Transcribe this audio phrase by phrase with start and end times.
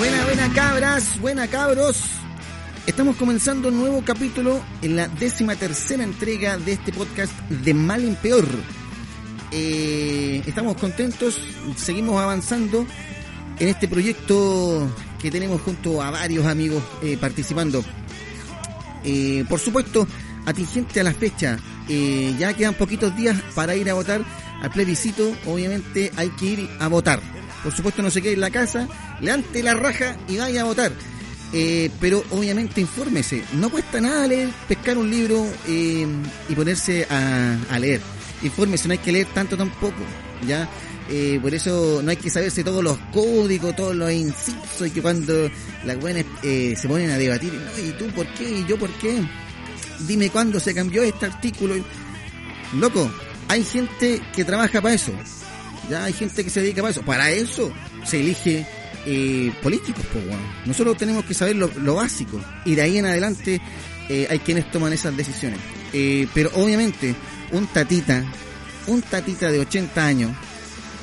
[0.00, 2.02] Buena, buena cabras, buena cabros.
[2.86, 8.02] Estamos comenzando un nuevo capítulo en la décima tercera entrega de este podcast de mal
[8.02, 8.46] en peor.
[9.52, 11.38] Eh, estamos contentos,
[11.76, 12.86] seguimos avanzando
[13.58, 14.90] en este proyecto
[15.20, 17.84] que tenemos junto a varios amigos eh, participando.
[19.04, 20.08] Eh, por supuesto,
[20.46, 21.58] atingente a la fecha,
[22.38, 24.24] ya quedan poquitos días para ir a votar
[24.62, 27.20] al plebiscito, obviamente hay que ir a votar.
[27.62, 28.88] Por supuesto no se quede en la casa,
[29.20, 30.92] levante la raja y vaya a votar.
[31.52, 36.06] Eh, pero obviamente infórmese, no cuesta nada leer, pescar un libro eh,
[36.48, 38.00] y ponerse a, a leer.
[38.42, 40.02] Infórmese, no hay que leer tanto tampoco,
[40.46, 40.68] ¿ya?
[41.12, 45.02] Eh, por eso no hay que saberse todos los códigos, todos los incisos y que
[45.02, 45.50] cuando
[45.84, 48.48] las buenas eh, se ponen a debatir, no, ¿y tú por qué?
[48.48, 49.20] ¿Y yo por qué?
[50.06, 51.74] Dime cuándo se cambió este artículo.
[52.74, 53.10] Loco,
[53.48, 55.12] hay gente que trabaja para eso.
[55.90, 57.02] Ya hay gente que se dedica para eso.
[57.02, 57.72] Para eso
[58.04, 58.66] se elige
[59.06, 60.42] eh, políticos, pues bueno.
[60.64, 62.40] Nosotros tenemos que saber lo, básico.
[62.64, 63.60] Y de ahí en adelante
[64.08, 65.58] eh, hay quienes toman esas decisiones.
[65.92, 67.14] Eh, pero obviamente,
[67.50, 68.24] un tatita,
[68.86, 70.30] un tatita de 80 años,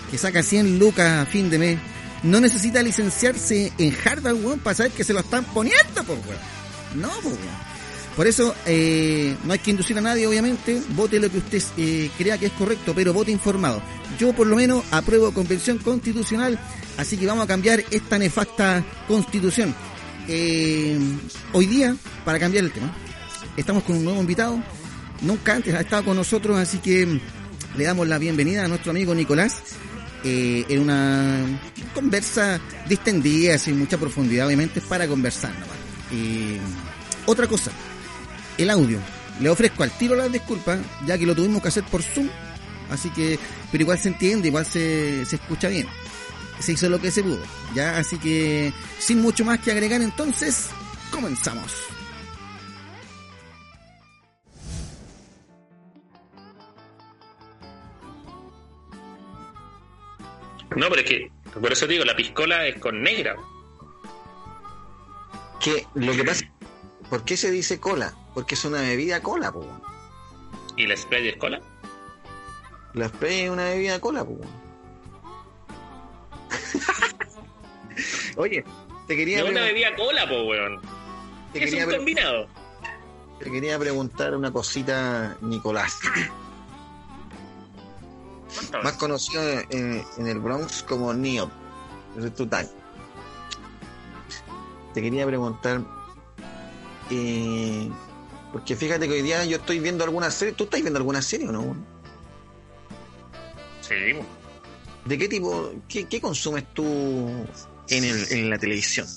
[0.10, 1.80] que saca 100 lucas a fin de mes,
[2.24, 7.02] no necesita licenciarse en Harvard, weón, para saber que se lo están poniendo, pues, weón.
[7.02, 7.67] No, pues, weón.
[8.18, 10.82] Por eso, eh, no hay que inducir a nadie, obviamente.
[10.90, 13.80] Vote lo que usted eh, crea que es correcto, pero vote informado.
[14.20, 16.60] Yo, por lo menos, apruebo convención constitucional,
[16.98, 19.73] así que vamos a cambiar esta nefasta constitución.
[20.28, 20.98] Eh,
[21.54, 21.95] hoy día,
[22.26, 22.92] para cambiar el tema,
[23.55, 24.61] estamos con un nuevo invitado.
[25.22, 27.20] Nunca antes ha estado con nosotros, así que
[27.78, 29.61] le damos la bienvenida a nuestro amigo Nicolás
[30.23, 31.60] eh, en una
[31.94, 35.54] conversa distendida, sin mucha profundidad, obviamente, para conversar.
[36.11, 36.58] Eh,
[37.28, 37.72] otra cosa,
[38.58, 39.00] el audio.
[39.40, 42.30] Le ofrezco al tiro las disculpas, ya que lo tuvimos que hacer por Zoom,
[42.90, 43.38] así que,
[43.72, 45.88] pero igual se entiende, igual se, se escucha bien.
[46.60, 47.44] Se hizo lo que se pudo,
[47.76, 50.70] ya, así que, sin mucho más que agregar, entonces,
[51.12, 51.72] comenzamos.
[60.76, 63.36] No, pero es que, por eso digo, la piscola es con negra.
[65.60, 66.46] Que lo que pasa,
[67.10, 68.14] ¿por qué se dice cola?
[68.37, 69.65] Porque es una bebida cola, po.
[70.75, 71.59] ¿Y la spray es cola?
[72.93, 74.37] La spray es una bebida cola, po.
[78.37, 78.64] Oye,
[79.08, 80.80] te quería, No es una bebida cola, po, weón.
[81.52, 82.48] te Es un combinado.
[83.39, 85.98] te quería preguntar una cosita, Nicolás.
[88.54, 91.49] ¿Cuánto Más conocido en, en el Bronx como Neo.
[92.19, 92.67] Es tu tag.
[94.93, 95.81] Te quería preguntar.
[97.09, 97.89] eh,
[98.58, 100.54] porque fíjate que hoy día yo estoy viendo alguna serie.
[100.54, 101.76] ¿Tú estás viendo alguna serie o no?
[103.82, 103.95] Sí.
[105.06, 106.84] ¿De qué tipo, qué, qué consumes tú
[107.90, 109.08] en, el- en la televisión?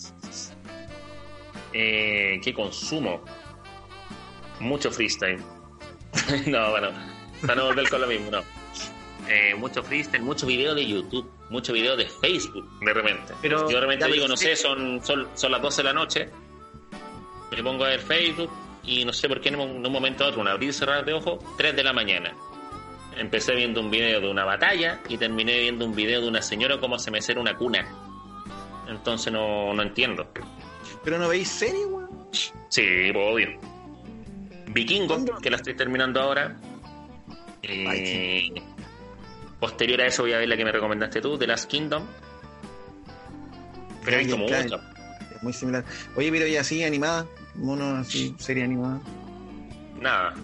[1.72, 3.22] Eh, ¿Qué consumo?
[4.60, 5.38] Mucho freestyle.
[6.46, 6.90] no, bueno,
[7.42, 8.42] para no volver con lo mismo, no.
[9.28, 13.32] Eh, mucho freestyle, mucho video de YouTube, mucho video de Facebook, de repente.
[13.40, 16.28] Pero- Yo de repente digo, no sé, son, son, son las 12 de la noche,
[17.50, 18.50] me pongo a ver Facebook
[18.84, 20.72] y no sé por qué en un, en un momento a otro, un abrir y
[20.72, 22.34] cerrar de ojos, 3 de la mañana.
[23.16, 26.78] Empecé viendo un video de una batalla y terminé viendo un video de una señora
[26.78, 27.86] cómo se mecera una cuna.
[28.88, 30.28] Entonces no, no entiendo.
[31.04, 32.28] ¿Pero no veis serie, weón?
[32.32, 33.48] Sí, pues, obvio.
[34.68, 35.36] Vikingo, ¿Cuándo?
[35.38, 36.56] que la estoy terminando ahora.
[37.62, 38.48] Eh,
[39.58, 42.04] posterior a eso voy a ver la que me recomendaste tú, The Last Kingdom.
[44.04, 44.80] Pero he visto Claro, mucho.
[45.36, 45.84] Es muy similar.
[46.16, 49.00] Oye, pero así animada, mono así, serie animada.
[50.00, 50.34] Nada.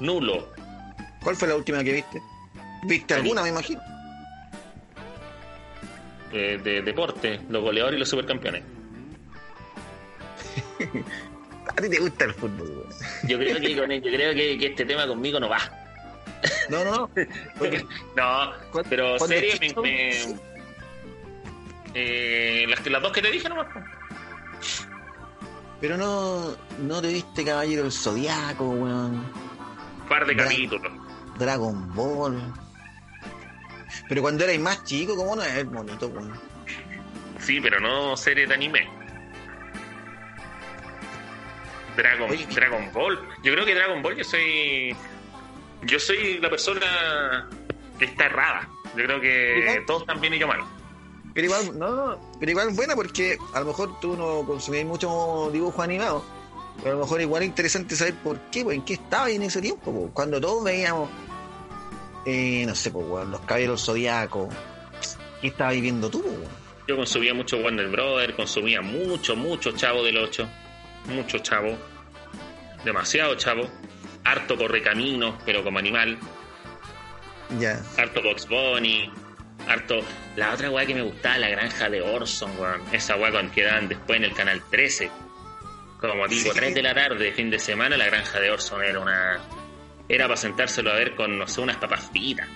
[0.00, 0.48] Nulo.
[1.22, 2.22] ¿Cuál fue la última que viste?
[2.84, 3.80] ¿Viste alguna, me imagino?
[6.32, 8.62] eh, de deporte, los goleadores y los supercampeones.
[11.68, 12.88] A ti te gusta el fútbol, weón.
[13.28, 15.58] Yo creo que, con- yo creo que, que este tema conmigo no va.
[16.68, 17.10] No, no, no.
[17.58, 17.86] Porque-
[18.16, 20.36] No, ¿Cuál- pero series me, me-
[21.94, 23.66] eh, las, las dos que te dije nomás.
[25.84, 29.22] Pero no, no te viste Caballero del Zodiaco, weón.
[30.08, 30.90] Par de Dra- capítulos.
[31.38, 32.40] Dragon Ball.
[34.08, 36.32] Pero cuando erais más chico, ¿cómo no es bonito, weón?
[37.38, 38.88] Sí, pero no serie de anime.
[41.98, 42.46] Dragon, Oye.
[42.46, 43.20] Dragon Ball.
[43.42, 44.96] Yo creo que Dragon Ball yo soy.
[45.82, 47.46] Yo soy la persona
[47.98, 48.66] que está errada.
[48.96, 50.60] Yo creo que todos están bien y yo mal.
[51.34, 55.50] Pero igual, no, no, pero igual buena porque a lo mejor tú no consumías mucho
[55.52, 56.24] dibujo animado.
[56.78, 59.42] Pero a lo mejor igual es interesante saber por qué, pues, en qué estaba en
[59.42, 61.10] ese tiempo, pues, cuando todos veíamos,
[62.24, 64.48] eh, no sé, pues, weón, los caballeros zodiacos.
[65.40, 66.48] ¿Qué estabas viviendo tú, pues?
[66.86, 70.48] Yo consumía mucho Warner Brother, consumía mucho, mucho chavo del 8.
[71.06, 71.76] Mucho chavo.
[72.84, 73.68] Demasiado chavo.
[74.24, 76.18] Harto correcaminos, pero como animal.
[77.58, 77.82] Ya.
[77.96, 79.10] Harto Box Bunny.
[79.68, 80.00] Harto.
[80.36, 82.82] La otra weá que me gustaba, la granja de Orson, weón.
[82.92, 85.10] Esa weá con que daban después en el canal 13.
[86.00, 86.58] Como tipo Sí.
[86.58, 89.40] 3 de la tarde, fin de semana, la granja de Orson era una.
[90.08, 92.46] Era para sentárselo a ver con, no sé, unas papas fritas.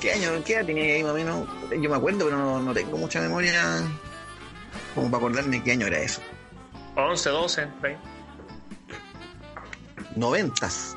[0.00, 1.48] ¿Qué año, qué edad tenía ahí más o menos?
[1.80, 3.82] Yo me acuerdo, pero no, no tengo mucha memoria
[4.94, 6.20] como para acordarme qué año era eso.
[6.96, 7.96] 11, 12, por ahí.
[10.16, 10.96] Noventas.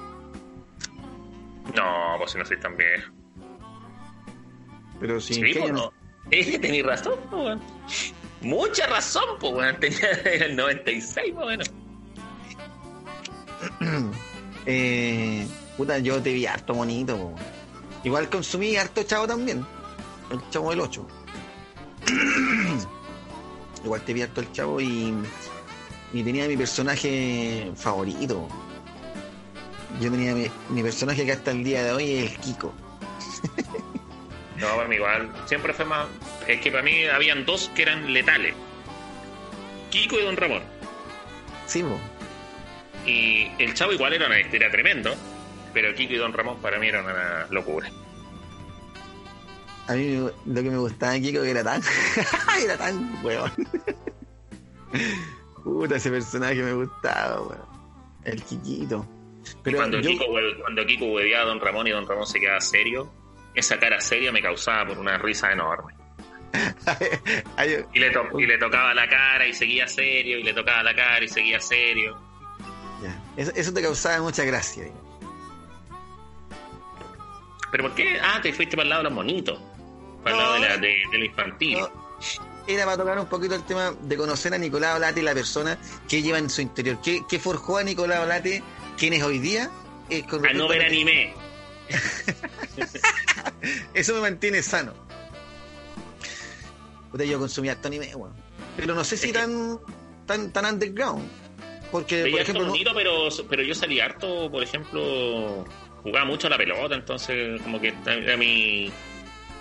[1.75, 3.11] No, pues si no soy tan viejo.
[5.01, 5.93] Pero sí, Sí, ¿qué pues año no.
[6.31, 7.61] Eh, tenés razón, pues, weón.
[8.41, 9.75] Mucha razón, pues, weón.
[9.81, 10.11] Tenía
[10.45, 11.71] el 96, más o menos.
[14.65, 17.17] eh, puta, yo te vi harto bonito.
[17.17, 17.35] po.
[18.03, 19.65] Igual consumí harto chavo también.
[20.31, 21.07] El chavo del 8.
[23.83, 25.13] Igual te vi harto el chavo y,
[26.13, 28.47] y tenía mi personaje favorito.
[29.99, 32.73] Yo tenía mi, mi personaje que hasta el día de hoy es el Kiko.
[34.61, 35.29] No, para mí igual.
[35.45, 36.07] Siempre fue más.
[36.47, 38.53] Es que para mí habían dos que eran letales:
[39.89, 40.63] Kiko y Don Ramón.
[41.65, 41.83] Sí.
[43.05, 45.13] Y el chavo igual era, una, era tremendo.
[45.73, 47.89] Pero Kiko y Don Ramón para mí eran una locura.
[49.87, 50.15] A mí
[50.45, 51.81] lo que me gustaba de Kiko era tan.
[52.63, 53.51] era tan weón.
[55.63, 57.61] Puta, ese personaje me gustaba, weón.
[58.23, 59.05] El Kikito.
[59.63, 60.25] Pero cuando, yo- Kiko,
[60.61, 63.11] cuando Kiko hueveaba a Don Ramón y Don Ramón se quedaba serio,
[63.55, 65.93] esa cara seria me causaba por una risa enorme.
[67.93, 70.93] Y le, to- y le tocaba la cara y seguía serio, y le tocaba la
[70.95, 72.17] cara y seguía serio.
[73.01, 73.17] ya.
[73.37, 74.83] Eso, eso te causaba mucha gracia.
[74.83, 75.01] digamos.
[77.71, 78.19] ¿Pero por qué?
[78.21, 79.59] Ah, te fuiste para el lado de los monitos.
[80.23, 81.79] Para el lado de, la, de, de lo infantil.
[81.79, 81.89] No,
[82.67, 85.77] era para tocar un poquito el tema de conocer a Nicolás Olate, la persona
[86.09, 86.99] que lleva en su interior.
[87.01, 88.61] ¿Qué, qué forjó a Nicolás Olate?
[88.97, 89.69] ¿Quién es hoy día?
[90.09, 91.33] Eh, con a no ver anime.
[93.93, 94.93] Eso me mantiene sano.
[97.11, 98.33] Puta, yo consumía harto anime, weón.
[98.77, 99.79] Pero no sé si tan,
[100.25, 101.27] tan, tan underground.
[101.91, 105.65] Porque, Veía por harto ejemplo, no- bonito, pero, pero yo salí harto, por ejemplo,
[106.03, 108.91] jugaba mucho a la pelota, entonces como que era mi...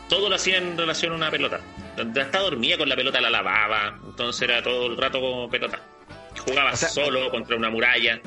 [0.09, 1.61] Todo lo hacía en relación a una pelota.
[1.97, 5.81] Hasta dormía con la pelota, la lavaba, entonces era todo el rato con pelota.
[6.47, 8.21] Jugaba O sea, solo contra una muralla.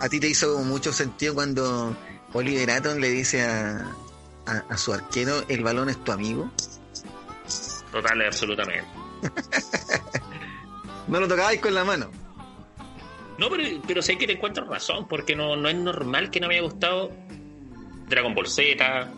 [0.00, 1.94] a ti te hizo mucho sentido cuando
[2.32, 3.86] Oliver Atom le dice a,
[4.46, 6.50] a, a su arquero, el balón es tu amigo.
[7.92, 8.84] Total, absolutamente.
[11.08, 12.10] No lo tocabais con la mano.
[13.38, 16.48] No, pero, pero sé que le encuentro razón, porque no, no es normal que no
[16.48, 17.12] me haya gustado
[18.08, 19.12] Dragon Ball Z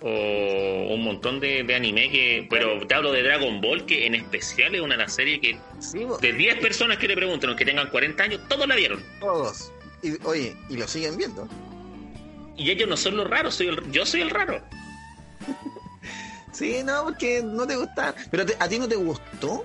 [0.00, 2.46] o un montón de, de anime que...
[2.48, 5.58] Pero te hablo de Dragon Ball, que en especial es una de las series que
[5.80, 9.02] Sí, de 10 personas que le preguntan, aunque tengan 40 años, todos la vieron.
[9.20, 9.70] todos.
[10.02, 11.46] Y, oye, y lo siguen viendo.
[12.56, 14.60] Y ellos no son los raros, soy el- yo soy el raro.
[16.52, 18.14] Sí, no, porque no te gusta.
[18.30, 19.64] Pero te- a ti no te gustó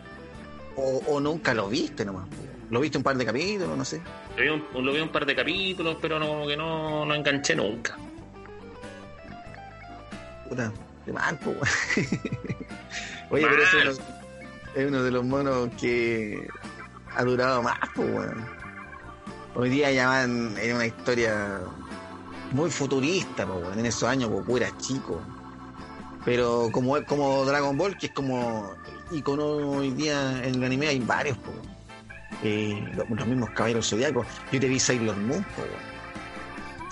[0.75, 2.27] o, o nunca lo viste nomás.
[2.70, 4.01] Lo viste un par de capítulos, no sé.
[4.38, 7.56] Lo vi un, lo vi un par de capítulos, pero no, que no, no enganché
[7.56, 7.98] nunca.
[10.50, 10.72] Puta,
[11.06, 11.62] de mal, po, weón.
[13.29, 14.00] Oye, pero ese
[14.75, 16.48] es uno, de los monos que
[17.15, 18.46] ha durado más, po, weón.
[19.56, 21.60] Hoy día ya van en una historia
[22.51, 23.71] muy futurista, po.
[23.73, 25.21] En esos años Goku era chico.
[26.25, 28.73] Pero como, como Dragon Ball, que es como
[29.11, 31.51] icono hoy día en el anime, hay varios, po.
[32.43, 34.27] Eh, los, los mismos caballeros zodiacos.
[34.51, 35.63] Yo te vi Sailor Moon, po.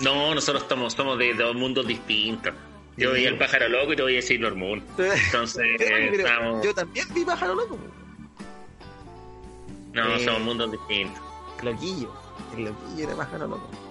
[0.00, 2.52] No, nosotros estamos, somos de dos mundos distintos.
[2.96, 4.82] Yo veía el pájaro loco y te voy a decir Sailor Moon.
[4.98, 7.78] Entonces, estamos, yo también vi pájaro loco,
[9.96, 11.22] no, eh, somos mundos distintos.
[11.62, 12.12] Loquillo.
[12.54, 13.85] El loquillo era pájaro loco.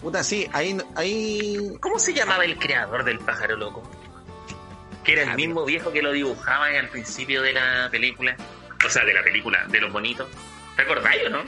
[0.00, 1.72] Puta, sí, ahí, ahí.
[1.80, 3.82] ¿Cómo se llamaba el creador del pájaro loco?
[5.04, 8.36] Que era el Ah, mismo viejo que lo dibujaba al principio de la película.
[8.82, 10.26] O o sea, de la película de los bonitos.
[10.76, 11.42] ¿Te acordáis o no?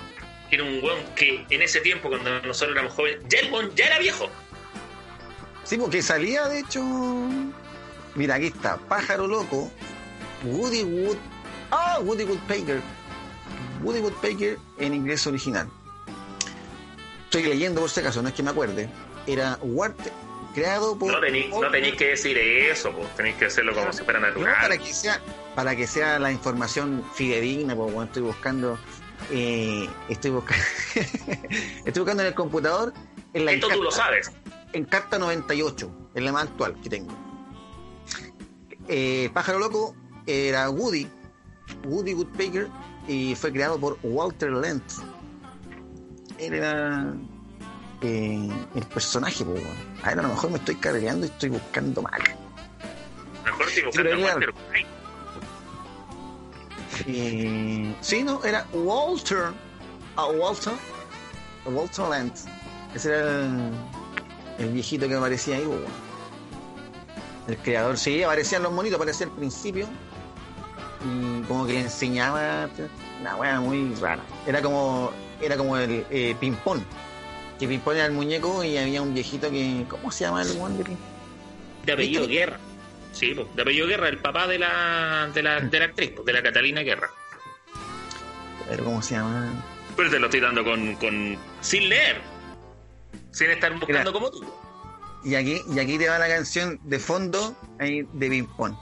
[0.50, 3.75] Que era un weón que en ese tiempo, cuando nosotros éramos jóvenes, ya el weón
[3.75, 4.28] ya era viejo.
[5.64, 6.82] Sí, porque salía, de hecho.
[8.14, 9.71] Mira, aquí está, Pájaro Loco,
[10.44, 11.16] Woody Wood.
[11.71, 12.80] Ah, Woody Woodpecker.
[13.82, 15.68] Woody Woodpecker en inglés original.
[17.33, 18.91] Estoy leyendo por si acaso, no es que me acuerde.
[19.27, 19.99] Era Wart,
[20.55, 21.11] creado por.
[21.11, 24.55] No tenéis no que decir eso, tenéis que hacerlo como si fuera natural.
[24.61, 25.19] para que sea
[25.55, 28.79] para que sea la información fidedigna porque cuando estoy buscando
[29.31, 30.62] eh, estoy buscando
[31.87, 32.93] estoy buscando en el computador
[33.33, 34.31] en la Esto tú lo sabes.
[34.75, 37.15] en carta 98 es la más actual que tengo
[38.89, 39.97] Eh, pájaro loco
[40.27, 41.09] era Woody
[41.85, 42.69] Woody Woodpecker
[43.09, 45.12] y fue creado por Walter Lentz él
[46.46, 47.14] era
[48.02, 49.80] eh, el personaje pues, bueno.
[50.02, 52.20] a ver a lo mejor me estoy cargando y estoy buscando mal
[53.44, 54.87] Mejor Sí, buscando pero White.
[57.06, 59.52] Eh, sí, no, era Walter.
[60.16, 60.75] A Walter.
[61.66, 62.44] a Walter Lentz.
[62.94, 63.72] Ese era el,
[64.58, 65.84] el viejito que aparecía ahí, weón.
[67.49, 69.87] El creador, sí, aparecían los monitos, aparecía al principio.
[71.04, 72.68] Y como que le enseñaba
[73.20, 74.22] una weá muy rara.
[74.46, 75.11] Era como,
[75.42, 76.80] era como el eh, ping-pong.
[77.58, 79.84] Que ping-pong era el muñeco y había un viejito que.
[79.88, 80.96] ¿Cómo se llama el weón de ping
[81.84, 82.26] De apellido.
[82.26, 82.58] Guerra.
[83.12, 86.32] Sí, pues, de apellido Guerra, el papá de la, de la, de la actriz, de
[86.32, 87.11] la Catalina Guerra.
[88.68, 89.52] Pero ¿Cómo se llama?
[89.96, 92.20] Pero te lo estoy dando con, con sin leer.
[93.32, 94.12] Sin estar buscando Mira.
[94.12, 94.44] como tú.
[95.25, 98.75] Y aquí, y aquí te va la canción de fondo ahí de ping-pong.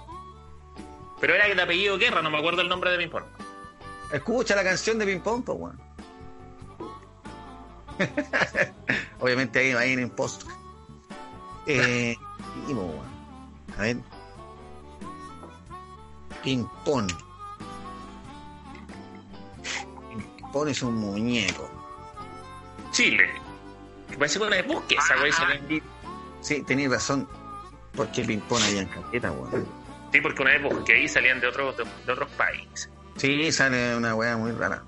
[1.20, 3.28] Pero era de apellido Guerra, no me acuerdo el nombre de mi informe.
[4.12, 5.80] Escucha la canción de Ping Pong, pues, weón.
[9.20, 10.42] Obviamente ahí va a ir en post.
[11.66, 12.16] Eh.
[13.78, 13.96] A ver.
[16.42, 17.10] Ping Pong.
[20.10, 21.70] Ping Pong es un muñeco.
[22.92, 23.30] Chile.
[24.08, 25.82] Que parece que una de búsqueda esa güey.
[26.40, 27.28] Sí, tenéis razón.
[27.94, 29.66] Porque Ping Pong había en caleta, weón.
[30.12, 32.90] Sí, porque una vez busqué ahí salían de otros de, de otros países.
[33.16, 34.82] Sí, sale una weá muy rara.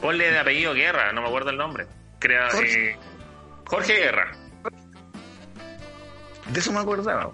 [0.00, 1.86] Ponle de apellido Guerra, no me acuerdo el nombre.
[2.18, 2.90] Crea, Jorge.
[2.90, 2.96] eh,
[3.66, 4.32] Jorge Guerra.
[6.52, 7.30] De eso me acordaba.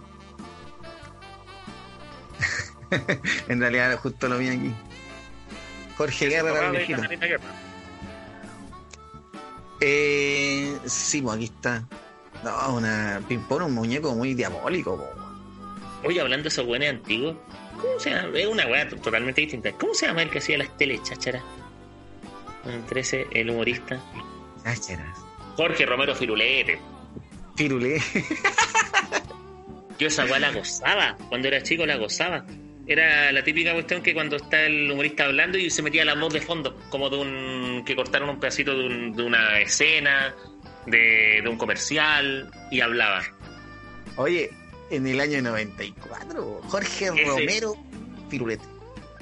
[3.48, 4.74] en realidad justo lo vi aquí.
[5.96, 7.44] Jorge Guerra era Papá el de Guerra.
[9.80, 11.84] Eh, sí, pues aquí está.
[12.42, 14.96] No, una ping-pong, un muñeco muy diabólico.
[14.96, 16.08] po.
[16.08, 17.36] Oye, hablando de esos buenos antiguos,
[17.80, 18.36] ¿cómo se llama?
[18.38, 19.72] Es una weá totalmente distinta.
[19.72, 21.42] ¿Cómo se llama el que hacía las telechachara?
[22.66, 23.98] Entre ese, el humorista.
[25.56, 26.78] Jorge Romero Firulete.
[27.56, 28.00] Firulé.
[29.98, 31.16] Yo esa weá la gozaba.
[31.28, 32.44] Cuando era chico la gozaba.
[32.86, 36.32] Era la típica cuestión que cuando está el humorista hablando y se metía la voz
[36.34, 37.82] de fondo, como de un.
[37.86, 40.34] que cortaron un pedacito de, un- de una escena,
[40.86, 43.22] de, de un comercial, y hablaba.
[44.16, 44.50] Oye,
[44.90, 47.74] en el año 94, Jorge Ese- Romero
[48.28, 48.64] Firulete.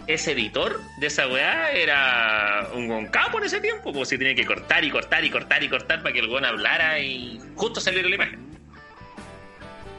[0.06, 4.34] Ese editor de esa weá era un, un capo en ese tiempo, pues se tenía
[4.34, 7.80] que cortar y cortar y cortar y cortar para que el weón hablara y justo
[7.80, 8.52] saliera la imagen.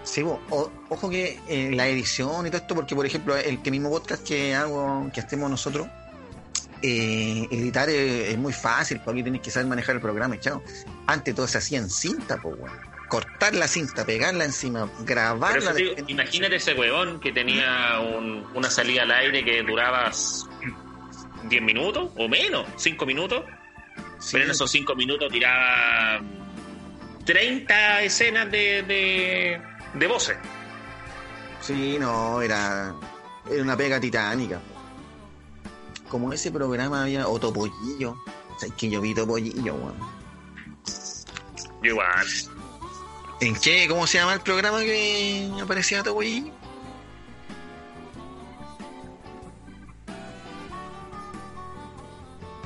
[0.04, 4.28] Sí, ojo que eh, la edición y todo esto, porque por ejemplo, el mismo podcast
[4.28, 5.88] que hago, que hacemos nosotros,
[6.82, 10.62] eh, editar es, muy fácil, porque tenés que saber manejar el programa, chao.
[11.08, 12.93] Antes todo se hacía en cinta, pues, weón.
[13.14, 15.58] Cortar la cinta, pegarla encima, Pero grabarla.
[15.60, 20.12] eso, después- imagínate ese weón que tenía un- una salida al aire que duraba
[21.44, 23.44] 10 minutos o menos, 5 minutos,
[24.18, 26.22] Sí, pero en esos 5 minutos tiraba
[27.24, 29.62] 30 escenas de, de,
[29.94, 30.38] de voces.
[31.62, 32.96] Sí, no, era,
[33.52, 34.60] era una pega titánica.
[36.10, 38.12] Como ese programa había, o Topollillo.
[38.56, 39.96] O sea, es que yo vi Topollillo, weón.
[41.84, 42.26] Igual.
[43.44, 43.88] ¿En qué?
[43.90, 46.54] ¿Cómo se llama el programa que aparecía Topollillo?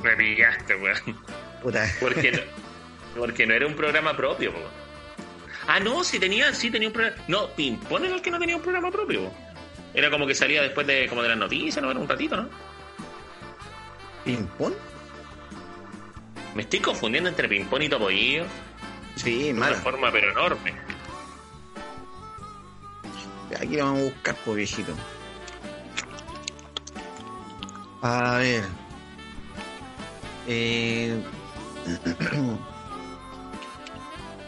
[0.04, 0.96] Me pillaste, weón.
[1.64, 1.84] Puta.
[1.98, 2.38] Porque no,
[3.16, 4.60] porque no era un programa propio, po.
[5.66, 7.20] Ah, no, sí tenía, sí tenía un programa.
[7.26, 9.32] No, Pimpón era el que no tenía un programa propio.
[9.94, 11.90] Era como que salía después de como de las noticias, ¿no?
[11.90, 12.48] Era un ratito, ¿no?
[14.24, 14.74] ¿Ping-pong?
[16.54, 18.44] Me estoy confundiendo entre Pimpón y Topollillo.
[19.18, 19.76] Sí, De una mala.
[19.78, 20.74] forma pero enorme.
[23.60, 24.92] Aquí lo vamos a buscar, por viejito.
[28.02, 28.64] A ver.
[30.46, 31.22] Eh...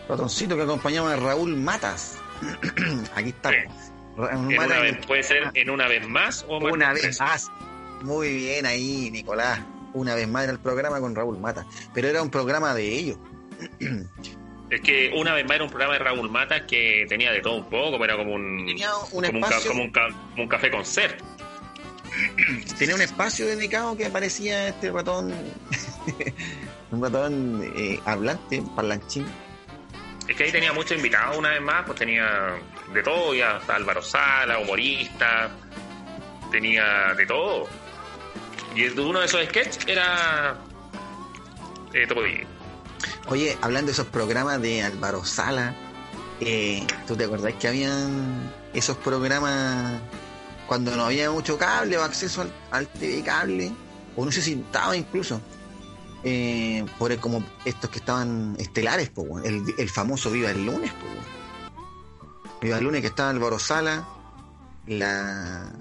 [0.09, 2.19] Ratoncito que acompañaba a Raúl Matas.
[3.15, 3.51] Aquí está.
[3.51, 3.57] Sí.
[4.17, 6.73] Una Matas vez, puede ser en una vez más o más.
[6.73, 7.51] una vez más.
[8.03, 9.61] Muy bien ahí, Nicolás.
[9.95, 11.67] Una vez más en el programa con Raúl Mata.
[11.95, 13.19] Pero era un programa de ellos.
[14.71, 17.55] Es que una vez más era un programa de Raúl Mata que tenía de todo
[17.57, 20.49] un poco, pero era como un, Tenía un como, un espacio- como un como un
[20.49, 21.21] café concert.
[22.79, 25.33] Tenía un espacio dedicado que aparecía este ratón.
[26.91, 29.27] un ratón eh, hablante, parlanchín.
[30.29, 32.55] Es que ahí tenía muchos invitados una vez más, pues tenía
[32.93, 35.51] de todo, ya hasta Álvaro Sala, humorista,
[36.53, 37.69] tenía de todo.
[38.77, 40.57] Y uno de esos sketches era
[41.93, 42.21] eh, Topo.
[43.29, 45.75] Oye, hablando de esos programas de Álvaro Sala,
[46.41, 50.01] eh, ¿tú te acordás que habían esos programas
[50.67, 53.73] cuando no había mucho cable o acceso al, al TV cable?
[54.17, 55.41] O no sé si estaba incluso.
[56.23, 60.93] eh, por el- como estos que estaban estelares, po, el, el famoso Viva el Lunes.
[60.93, 61.07] po.
[62.61, 64.07] Viva el Lunes que estaba Álvaro Sala,
[64.87, 65.73] la...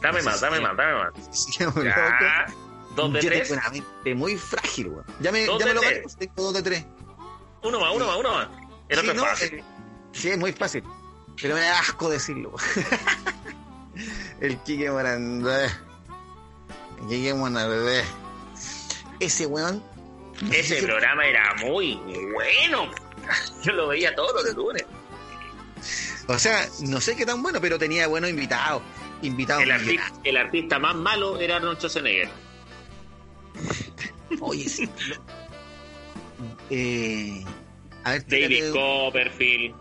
[0.00, 1.12] Dame más, dame más, dame más.
[1.32, 1.82] Sí, loco.
[1.82, 2.46] Ya.
[2.94, 3.48] Dos de Yo tres.
[3.48, 5.04] tengo una mente muy frágil, weón.
[5.20, 6.84] Ya me, Dos ya me lo gané, tengo dos de tres.
[7.62, 8.48] Uno más, uno más, uno más.
[8.88, 9.54] El Sí, otro es no, fácil.
[9.54, 9.64] eh,
[10.12, 10.84] sí, es muy fácil.
[11.40, 12.54] Pero me da asco decirlo.
[14.40, 15.66] el Quique Morandé.
[17.00, 18.04] El Quique Morandé.
[19.20, 19.82] Ese weón.
[20.52, 21.94] Ese programa era muy
[22.32, 22.90] bueno.
[23.62, 24.84] Yo lo veía todos los lunes.
[26.26, 28.82] O sea, no sé qué tan bueno, pero tenía buenos invitados.
[29.22, 32.28] Invitados El artista, el artista más malo era Arnold Schwarzenegger.
[34.40, 34.88] Oye, sí.
[36.70, 37.44] eh,
[38.04, 39.74] a ver, David Copperfield.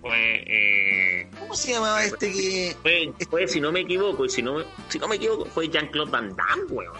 [0.00, 2.76] Fue, eh, ¿cómo se llamaba este que.?
[2.80, 5.68] fue, fue, si no me equivoco, y si no me, si no me equivoco, fue
[5.68, 6.94] Jean-Claude Van Damme, weón.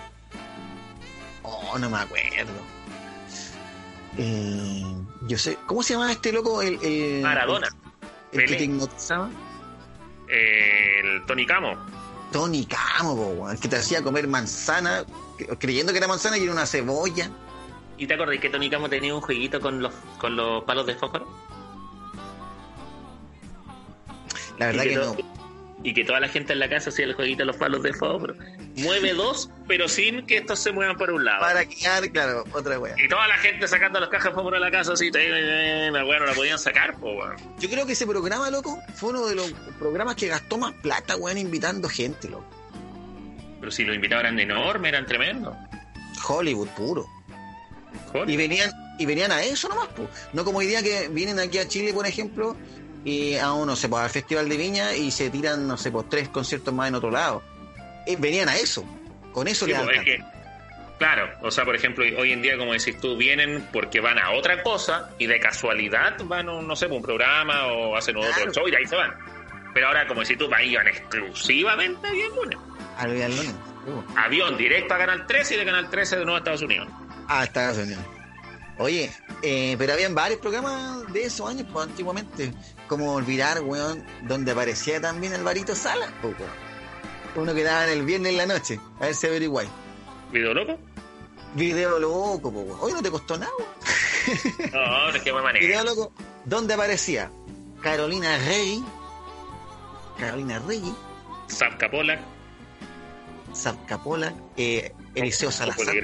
[1.43, 2.53] Oh, no me acuerdo.
[4.19, 4.83] Eh,
[5.27, 5.57] yo sé.
[5.67, 6.61] ¿Cómo se llamaba este loco?
[6.61, 7.69] El, el- Maradona.
[8.33, 9.31] El, el que te hipnotizaba.
[10.29, 11.73] El Tony Camo.
[12.33, 15.05] Tony Camo, po, que te hacía comer manzana,
[15.39, 17.31] cre- creyendo que era manzana y era una cebolla.
[17.99, 20.95] ¿Y te acordás que Tony Camo tenía un jueguito con los, con los palos de
[20.95, 21.27] fósforo?
[24.59, 25.17] La verdad que, no.
[25.83, 27.95] Y que toda la gente en la casa hacía el jueguito de los palos de
[27.95, 28.35] fósforo.
[28.77, 31.41] Mueve dos, pero sin que estos se muevan por un lado.
[31.41, 32.95] Para quedar, claro, otra wea.
[33.03, 36.19] Y toda la gente sacando las cajas de fósforo de la casa así, la weá
[36.19, 37.37] no la podían sacar, po, weón.
[37.59, 41.17] Yo creo que ese programa, loco, fue uno de los programas que gastó más plata,
[41.17, 42.47] weón, invitando gente, loco.
[43.59, 45.57] Pero si los invitados eran enormes, eran tremendos.
[46.29, 47.07] Hollywood puro.
[48.27, 50.09] Y venían, y venían a eso nomás, pues.
[50.33, 52.57] No como hoy día que vienen aquí a Chile, por ejemplo,
[53.05, 56.09] y a uno se pues, al Festival de Viña y se tiran, no sé, pues
[56.09, 57.43] tres conciertos más en otro lado.
[58.07, 58.85] Eh, venían a eso.
[59.33, 60.25] Con eso Sí, le pues, es que,
[60.99, 64.33] claro, o sea, por ejemplo, hoy en día, como decís tú, vienen porque van a
[64.33, 68.17] otra cosa y de casualidad van a, un, no sé, pues, un programa o hacen
[68.17, 69.15] otro show y de ahí se van.
[69.73, 72.59] Pero ahora, como decís tú, van iban exclusivamente a Bien Lunes.
[72.99, 73.55] al Real Lunes.
[74.17, 76.89] Avión directo a Canal 13 y de Canal 13 de nuevo a Estados Unidos.
[77.29, 78.05] Ah, Estados Unidos.
[78.79, 79.11] Oye,
[79.43, 82.53] eh, pero habían varios programas de esos años, pues, antiguamente.
[82.91, 86.13] Como olvidar, weón, donde aparecía también Alvarito Sala.
[87.37, 88.81] Uno que daba en el viernes en la noche.
[88.99, 89.71] A ver si averiguáis.
[90.33, 90.77] ¿Video loco?
[91.55, 92.77] Video loco, weón.
[92.81, 93.71] Hoy no te costó nada, weón.
[94.73, 95.65] No, no es que me manejo.
[95.65, 96.13] Video loco.
[96.45, 97.31] ¿Dónde aparecía?
[97.81, 98.83] Carolina Rey.
[100.19, 100.83] Carolina Rey.
[101.49, 102.19] Zapka Polak,
[103.55, 104.35] Zapcapola.
[104.57, 105.95] Eh, Eliseo Salazar.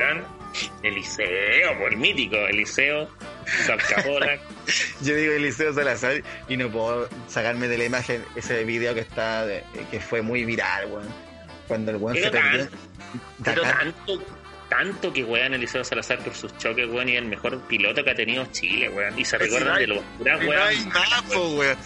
[0.85, 3.09] Eliseo, por mítico, Eliseo,
[5.01, 9.47] Yo digo Eliseo Salazar y no puedo sacarme de la imagen ese video que está
[9.47, 11.09] de- que fue muy viral, weón.
[11.69, 12.69] Cuando el weón se perdió.
[13.45, 14.23] Pero tanto,
[14.69, 18.15] tanto que wean Eliseo Salazar por sus choques, weón, y el mejor piloto que ha
[18.15, 19.19] tenido Chile, weón.
[19.19, 21.77] Y se si recuerdan no hay- de los puras no weas hay más, weón.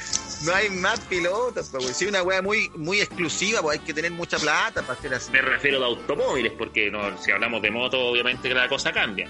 [0.44, 1.94] No hay más pilotos, weón.
[1.94, 5.30] Si una weá muy, muy exclusiva, pues hay que tener mucha plata para hacer así.
[5.32, 9.28] Me refiero de automóviles, porque no, si hablamos de moto, obviamente que la cosa cambia.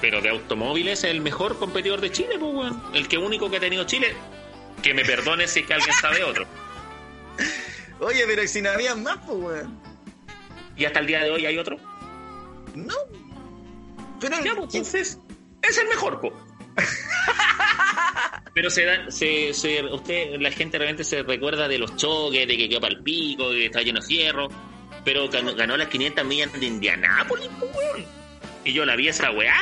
[0.00, 2.82] Pero de automóviles es el mejor competidor de Chile, pues, weón.
[2.94, 4.14] El que único que ha tenido Chile.
[4.82, 6.46] Que me perdone si es que alguien sabe otro.
[8.00, 9.80] Oye, pero si no había más, pues, weón.
[10.76, 11.78] Y hasta el día de hoy hay otro.
[12.74, 12.94] No.
[14.20, 15.18] Pero Ya, pues, entonces,
[15.62, 16.32] es el mejor, po.
[18.54, 22.56] Pero se dan, se, se, usted, la gente realmente se recuerda de los choques, de
[22.56, 24.48] que quedó para el pico, que está lleno de fierro,
[25.04, 28.06] pero ganó, ganó las 500 millas de Indianápolis, po, weón.
[28.66, 29.54] Y yo la vi esa weá,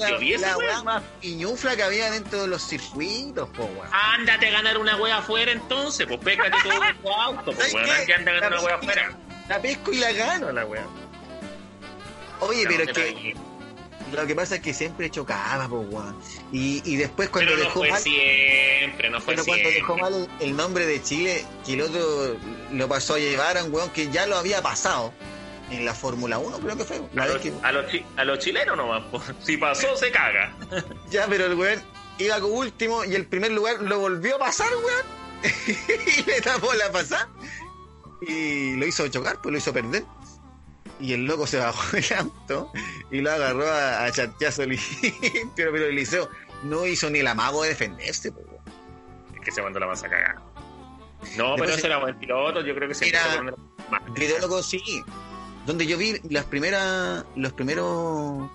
[0.00, 0.68] la, yo vi esa la weá.
[0.68, 3.88] weá más piñufla que había dentro de los circuitos, po, weón.
[3.90, 8.12] Ándate a ganar una wea afuera entonces, pues pégate todo tu auto, pues ¿Sabes weón,
[8.18, 9.02] anda a ganar La una piscina.
[9.06, 9.18] afuera.
[9.48, 10.84] La pesco y la gano, la weá.
[12.40, 13.34] Oye, pero es que
[14.12, 16.20] lo que pasa es que siempre chocaba, po, weón.
[16.52, 19.72] Y, y después cuando Pero no dejó fue mal, siempre, no fue pero cuando siempre.
[19.74, 22.36] dejó mal el, el nombre de Chile, que el otro
[22.72, 25.14] lo pasó a llevar a un weón que ya lo había pasado.
[25.70, 26.96] En la Fórmula 1, creo que fue.
[27.16, 27.84] A los, a los,
[28.16, 29.22] a los chilenos nomás, po.
[29.42, 30.54] si pasó, se caga.
[31.10, 31.80] Ya, pero el weón
[32.18, 35.06] iba como último y el primer lugar lo volvió a pasar, weón.
[36.18, 37.28] y le tapó la pasada.
[38.20, 40.04] Y lo hizo chocar, pues lo hizo perder.
[40.98, 42.72] Y el loco se bajó del auto
[43.10, 46.28] y lo agarró a, a chachazo limpio, pero el liceo
[46.64, 48.60] no hizo ni el amago de defenderse, pues, weón.
[49.34, 50.42] Es que se mandó la masa cagada.
[51.36, 53.42] No, Después pero se- ese era buen piloto, yo creo que se Era-
[54.40, 55.02] loco sí.
[55.66, 58.50] Donde yo vi las primeras, los primeros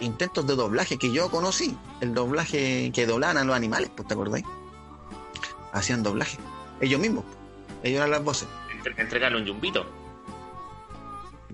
[0.00, 1.76] intentos de doblaje que yo conocí.
[2.00, 4.44] El doblaje que doblaban a los animales, pues, ¿te acordáis?
[5.72, 6.38] Hacían doblaje.
[6.80, 7.24] Ellos mismos.
[7.82, 8.48] Ellos eran las voces.
[8.76, 9.86] Entre- Entregarle un yumbito.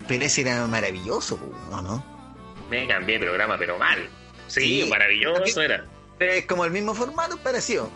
[0.06, 1.82] Pero ese era maravilloso, pues, ¿no?
[1.82, 2.04] ¿no?
[2.70, 3.98] Me cambié de programa, pero mal.
[4.46, 4.88] Sí, Sí.
[4.90, 5.84] maravilloso era.
[6.18, 7.90] Es como el mismo formato, parecido.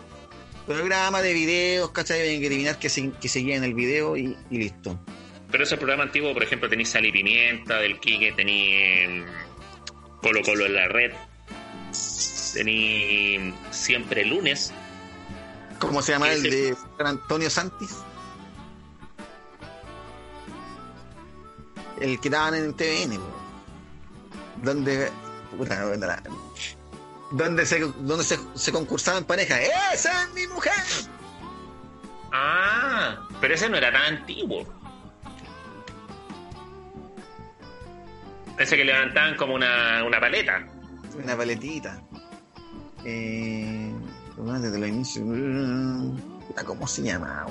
[0.65, 2.21] Programa de videos, ¿cachai?
[2.21, 4.97] Había que adivinar que, se- que seguía en el video y, y listo.
[5.53, 9.23] Pero ese programa antiguo, por ejemplo, tenéis Sal y Pimienta, del Quique, tenéis
[10.19, 11.13] Colo Colo en la red,
[12.55, 14.73] tenéis Siempre Lunes,
[15.79, 17.97] ¿Cómo se llama el de San Antonio Santis?
[22.01, 23.19] El que daban en TVN,
[24.63, 25.11] donde
[27.31, 29.61] donde se donde se, se concursaban en pareja.
[29.93, 30.73] ¡Esa es mi mujer!
[32.31, 34.82] Ah, pero ese no era tan antiguo.
[38.59, 40.65] Ese que levantaban como una, una paleta.
[41.21, 41.99] Una paletita.
[43.05, 43.91] Eh,
[44.37, 45.25] desde los inicios.
[46.65, 47.45] ¿Cómo se llama?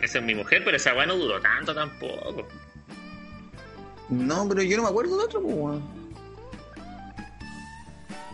[0.00, 2.48] Esa es mi mujer, pero esa weá no duró tanto tampoco.
[4.08, 5.82] No, pero yo no me acuerdo de otro, pues, weón.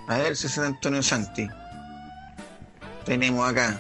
[0.09, 1.47] A ver, San Antonio Santi.
[3.05, 3.79] Tenemos acá.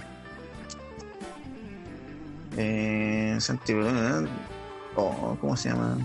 [2.57, 3.72] Eh, Santi.
[3.72, 4.28] ¿verdad?
[4.94, 5.96] Oh, ¿Cómo se llama?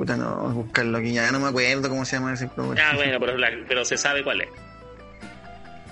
[0.00, 1.12] Puta, no, buscarlo aquí.
[1.12, 2.80] Ya no me acuerdo cómo se llama ese programa.
[2.90, 4.48] Ah, bueno, pero, la- pero se sabe cuál es.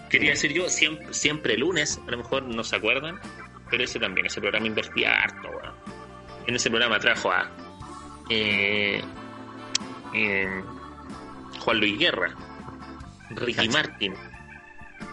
[0.09, 3.21] Quería decir yo, siempre, siempre lunes, a lo mejor no se acuerdan,
[3.68, 5.75] pero ese también, ese programa invertía harto, weón.
[6.47, 7.51] En ese programa trajo a
[8.31, 9.03] eh,
[10.14, 10.62] eh,
[11.61, 12.35] Juan Luis Guerra,
[13.29, 13.71] Ricky Cacha.
[13.71, 14.14] Martin,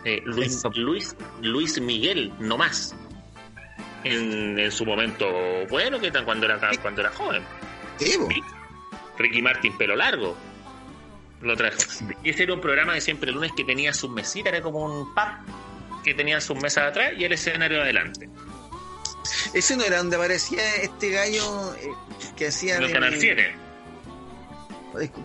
[0.06, 0.64] eh, Luis.
[0.76, 2.96] Luis, Luis Miguel, no más.
[4.06, 5.28] En, en su momento
[5.70, 7.44] bueno, que tan cuando era cuando era joven.
[7.98, 8.18] Sí.
[9.18, 10.36] Ricky Martin pelo largo.
[11.42, 11.78] Lo trajo.
[12.24, 15.14] Y ese era un programa de siempre lunes que tenía sus mesitas, era como un
[15.14, 18.30] pub que tenía sus mesas atrás y el escenario adelante.
[19.54, 21.90] Ese no era donde aparecía este gallo eh,
[22.38, 22.78] que hacía.
[22.78, 23.56] En el canal 7.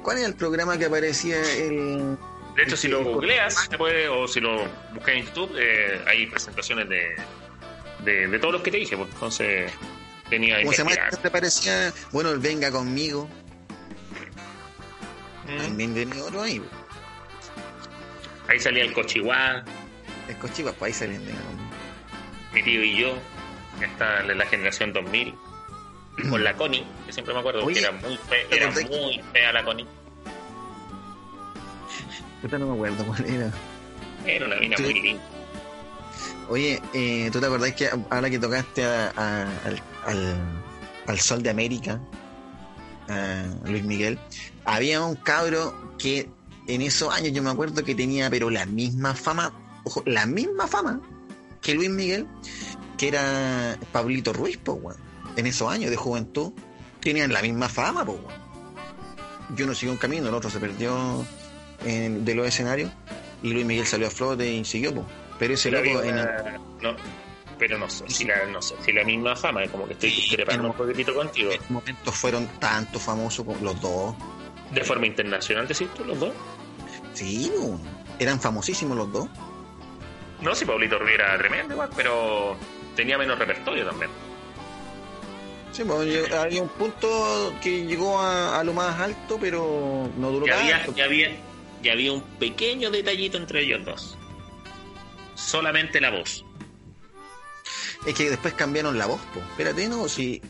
[0.02, 2.16] ¿Cuál era el programa que aparecía el.
[2.56, 6.26] De hecho, si lo googleas, te puede, o si lo buscas en YouTube, eh, hay
[6.26, 7.14] presentaciones de,
[8.04, 8.96] de, de todos los que te dije.
[8.96, 9.72] pues, entonces,
[10.28, 10.92] tenía ¿Cómo se llama?
[11.10, 11.92] Este aparecía.
[12.10, 13.28] Bueno, el Venga conmigo.
[15.50, 15.58] Mm.
[15.58, 16.62] También tenía otro ahí.
[18.48, 19.64] Ahí salía el Cochihuá,
[20.28, 21.38] El cochiva, pues ahí salían conmigo.
[22.52, 23.14] mi tío y yo,
[23.80, 25.34] en la generación 2000,
[26.30, 29.22] con la Connie, que siempre me acuerdo, Oye, que era muy, fe- ¿te era muy
[29.32, 29.86] fea la Connie.
[32.42, 33.50] Puta, no me acuerdo cuál era.
[34.26, 35.22] Era una mina muy linda.
[36.48, 40.36] Oye, eh, ¿tú te acordás que ahora que tocaste a- a- al, al,
[41.06, 42.00] al Sol de América,
[43.64, 44.18] Luis Miguel,
[44.64, 46.28] había un cabro que
[46.66, 49.52] en esos años yo me acuerdo que tenía, pero la misma fama,
[49.84, 51.00] ojo, la misma fama
[51.60, 52.26] que Luis Miguel,
[52.96, 54.98] que era Pablito Ruiz, po, weón.
[55.36, 56.52] En esos años de juventud,
[57.00, 58.40] tenían la misma fama, po, weón.
[59.56, 61.26] Yo no siguió un camino, el otro se perdió
[61.84, 62.90] en- de los escenarios
[63.42, 65.04] y Luis Miguel salió a flote y siguió, po.
[65.38, 66.96] Pero ese Pero, loco había en el- una- no,
[67.60, 70.68] pero no sé, si la, no sé, si la misma fama, como que estoy discrepando
[70.68, 71.52] un poquitito contigo.
[71.52, 74.14] en momentos fueron tanto famosos los dos.
[74.72, 76.32] De forma internacional, decís tú, los dos.
[77.12, 77.52] Sí,
[78.18, 79.28] eran famosísimos los dos.
[80.40, 82.56] No, si Pablito Ruiz era tremendo igual, pero
[82.96, 84.10] tenía menos repertorio también.
[85.72, 90.46] Sí, pues, había un punto que llegó a, a lo más alto, pero no duró
[90.46, 90.98] Y había, tanto.
[90.98, 91.30] y había,
[91.82, 94.16] y había un pequeño detallito entre ellos dos.
[95.34, 96.44] Solamente la voz.
[98.06, 99.40] Es que después cambiaron la voz, po.
[99.40, 100.40] Espérate, no, si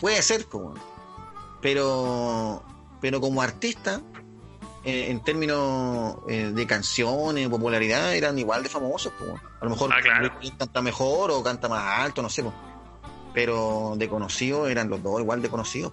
[0.00, 0.74] puede ser, como,
[1.60, 2.62] pero,
[3.00, 4.00] pero como artista,
[4.84, 9.24] eh, en términos eh, de canciones, popularidad, eran igual de famosos, po.
[9.60, 10.32] A lo mejor Ah, claro.
[10.58, 12.52] Canta mejor o canta más alto, no sé, po.
[13.32, 15.92] pero de conocidos eran los dos igual de conocidos.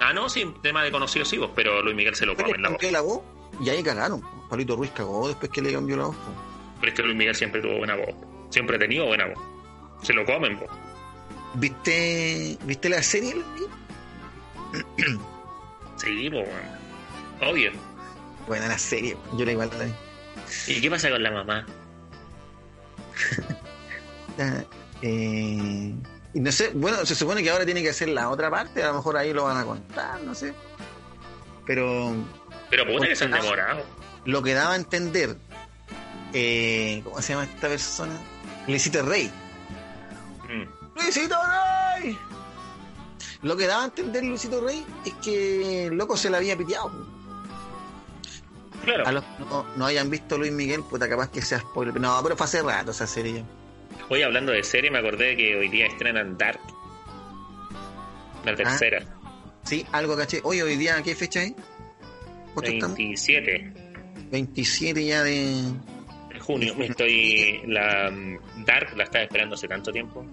[0.00, 2.62] Ah, no, sí, tema de conocidos sí, vos, pero Luis Miguel se lo come en
[2.62, 2.82] la voz.
[2.90, 3.20] la voz
[3.60, 4.22] y ahí cagaron.
[4.48, 6.16] Pablito Ruiz cagó después que le cambió la voz.
[6.16, 6.32] po.
[6.80, 8.14] Pero es que Luis Miguel siempre tuvo buena voz.
[8.48, 9.38] Siempre ha tenido buena voz.
[10.02, 10.68] Se lo comen, vos.
[11.54, 13.34] ¿Viste, ¿viste la serie?
[15.96, 16.48] Sí, pues.
[17.42, 17.72] Obvio.
[18.46, 19.92] Buena la serie, yo la igual la vi.
[20.68, 21.66] ¿Y qué pasa con la mamá?
[24.38, 24.62] Ah,
[25.02, 25.92] eh,
[26.32, 28.86] y no sé, bueno, se supone que ahora tiene que hacer la otra parte, a
[28.86, 30.54] lo mejor ahí lo van a contar, no sé.
[31.66, 32.14] Pero
[32.70, 33.84] Pero puta que se han demorado.
[34.24, 35.36] lo que daba a entender,
[36.32, 38.14] eh, ¿cómo se llama esta persona?
[38.66, 39.30] Luisito Rey.
[40.50, 40.98] Mm.
[40.98, 41.36] ¡Luisito
[41.98, 42.18] Rey!
[43.42, 46.90] Lo que daba a entender Luisito Rey es que el loco se la había piteado.
[48.84, 49.06] Claro.
[49.06, 52.00] A los que no, no hayan visto Luis Miguel, puta, capaz que sea spoiler.
[52.00, 53.44] No, pero fue hace rato esa serie.
[54.08, 56.60] Hoy hablando de serie, me acordé que hoy día estrenan Dark.
[58.44, 59.04] La tercera.
[59.64, 60.40] Sí, algo caché.
[60.42, 61.52] Oye, hoy día, ¿qué fecha es?
[62.54, 62.96] ¿Cuánto estamos?
[62.96, 63.90] 27
[64.30, 65.64] 27 ya de.
[66.52, 66.74] Junio.
[66.76, 67.62] Me estoy.
[67.66, 70.24] La mm, Dark la estaba esperando hace tanto tiempo.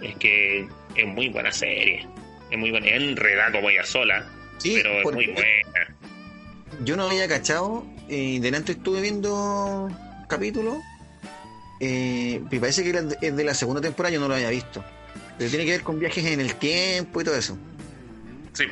[0.00, 2.06] Es que es muy buena serie.
[2.50, 2.86] Es muy buena.
[2.88, 4.26] Es enredada como ella sola.
[4.58, 5.96] Sí, pero es muy buena.
[6.84, 7.84] yo no había cachado.
[8.08, 9.88] Eh, delante estuve viendo
[10.28, 10.76] capítulos.
[11.80, 14.84] Eh, me parece que es de la segunda temporada, yo no lo había visto.
[15.36, 17.58] Pero tiene que ver con viajes en el tiempo y todo eso.
[18.52, 18.66] Sí.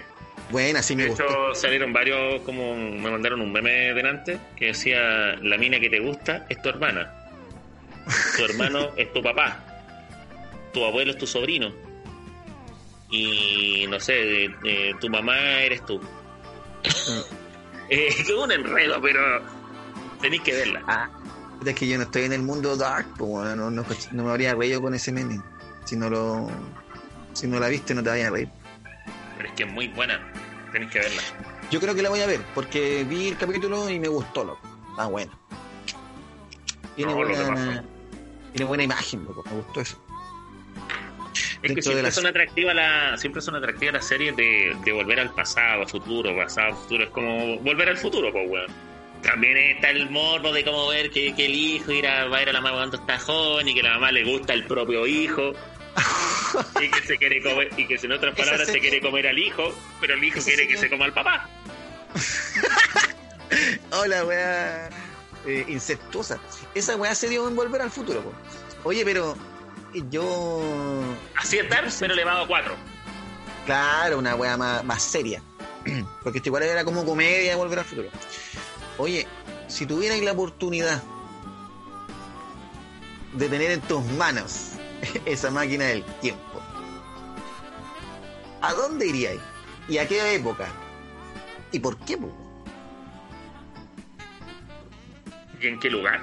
[0.50, 1.24] Buena, sí me De gustó.
[1.24, 6.00] hecho, salieron varios, como me mandaron un meme delante, que decía, la mina que te
[6.00, 7.12] gusta es tu hermana.
[8.36, 9.64] Tu hermano es tu papá.
[10.72, 11.72] Tu abuelo es tu sobrino.
[13.10, 16.00] Y no sé, eh, eh, tu mamá eres tú.
[17.88, 19.20] Eh, es un enredo, pero
[20.20, 20.82] tenéis que verla.
[20.86, 21.10] Ah,
[21.64, 24.30] es que yo no estoy en el mundo dark, pues bueno, no, no, no me
[24.30, 25.40] habría reído con ese meme.
[25.84, 26.48] Si no lo.
[27.32, 28.48] Si no la viste, no te vayas a reír.
[29.36, 30.20] Pero es que es muy buena.
[30.72, 31.22] Tenéis que verla.
[31.70, 34.60] Yo creo que la voy a ver, porque vi el capítulo y me gustó, loco.
[34.98, 35.32] Ah, bueno.
[36.96, 37.84] Tiene No, buena.
[38.52, 39.42] Tiene buena imagen, loco.
[39.46, 40.02] Me gustó eso.
[41.62, 45.20] Es que Dentro siempre son atractivas la, siempre son atractivas las series de, de volver
[45.20, 47.04] al pasado, futuro, pasado, futuro.
[47.04, 48.66] Es como volver al futuro, pues weón.
[49.22, 52.42] También está el morbo de cómo ver que, que el hijo ir a, va a
[52.42, 55.06] ir a la mamá cuando está joven y que la mamá le gusta el propio
[55.06, 55.52] hijo.
[56.80, 59.74] Y que se quiere comer, y que en otras palabras se quiere comer al hijo,
[60.00, 61.48] pero el hijo quiere que se coma al papá.
[63.92, 64.88] Hola, weá.
[65.46, 66.38] eh, incestuosa.
[66.74, 68.32] Esa weá se dio en volver al futuro, po.
[68.84, 69.36] Oye, pero.
[70.10, 71.02] Yo.
[71.36, 72.76] Así es Dark, pero elevado a cuatro.
[73.66, 75.42] Claro, una weá más, más seria.
[76.22, 78.08] Porque esto igual era como comedia volver al futuro.
[78.98, 79.26] Oye,
[79.66, 81.02] si tuvierais la oportunidad
[83.32, 84.72] de tener en tus manos
[85.26, 86.60] esa máquina del tiempo,
[88.62, 89.40] ¿a dónde iríais?
[89.88, 90.68] ¿Y a qué época?
[91.72, 92.16] ¿Y por qué?
[92.18, 92.30] po?
[95.60, 96.20] ¿Y en qué lugar?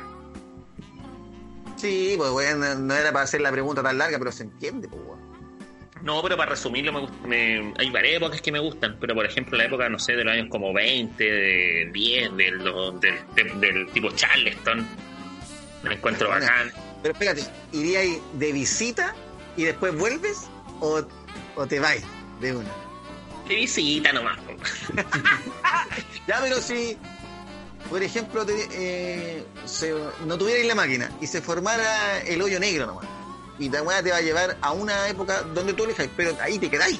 [1.76, 5.02] Sí, pues weón, no, era para hacer la pregunta tan larga, pero se entiende, pues.
[6.02, 7.08] No, pero para resumirlo, me,
[7.62, 10.24] me- hay varias épocas que me gustan, pero por ejemplo la época, no sé, de
[10.24, 13.00] los años como 20, de 10, del, del,
[13.36, 14.88] del- del tipo Charleston,
[15.84, 16.72] me encuentro bacán.
[17.02, 19.14] Pero espérate, ¿iríais de visita
[19.56, 20.38] y después vuelves?
[20.80, 21.02] ¿O,
[21.56, 22.04] o te vais
[22.42, 22.70] de una?
[23.48, 24.38] De visita nomás.
[26.28, 26.98] Ya, pero si,
[27.90, 29.94] por ejemplo, te- eh, se-
[30.26, 33.06] no tuvierais la máquina y se formara el hoyo negro nomás,
[33.60, 36.60] y la weá te va a llevar a una época donde tú elijas, pero ahí
[36.60, 37.00] te quedáis.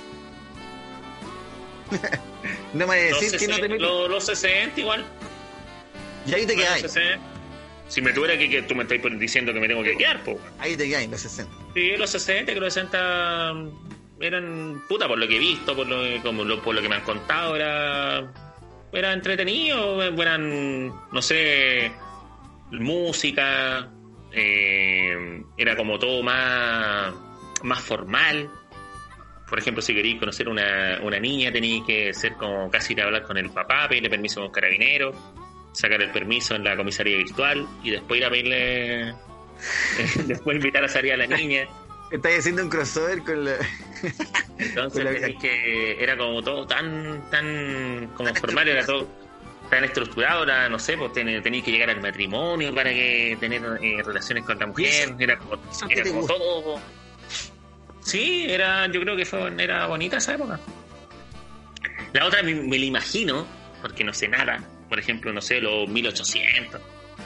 [2.74, 3.82] no me vas a Los, decir que no te 60, metes.
[3.82, 5.06] lo- los 60 igual.
[6.26, 6.86] Y ahí te quedáis.
[7.88, 7.92] 60.
[7.92, 10.38] Si me tuviera que, que tú me estás diciendo que me tengo que quedar, pues.
[10.60, 11.52] Ahí te quedáis, los 60.
[11.74, 13.54] Sí, los 60, que los 60
[14.20, 16.90] eran, puta, por lo que he visto, por lo, que- como lo, por lo que
[16.90, 18.32] me han contado, era,
[18.92, 21.92] era entretenido, eran, no sé,
[22.72, 23.90] música,
[24.32, 27.14] eh, era como todo más,
[27.64, 28.50] más formal.
[29.50, 33.06] Por ejemplo, si queréis conocer una, una niña, tenéis que ser como casi ir a
[33.06, 35.14] hablar con el papá, pedirle permiso a un carabinero,
[35.74, 39.14] sacar el permiso en la comisaría virtual y después ir a pedirle,
[40.26, 41.68] después invitar a salir a la niña.
[42.12, 43.56] Estáis haciendo un crossover con la.
[44.58, 49.08] Entonces Con la- que era como todo tan tan como formal, era todo
[49.70, 53.62] tan estructurado, era, no sé, pues ten- tenéis que llegar al matrimonio para que tener
[53.82, 56.80] eh, relaciones con la mujer, era como, era como todo.
[58.00, 60.58] Sí, era, yo creo que fue, era bonita esa época.
[62.14, 63.46] La otra me, me la imagino,
[63.82, 66.82] porque no sé nada, por ejemplo, no sé, los 1800.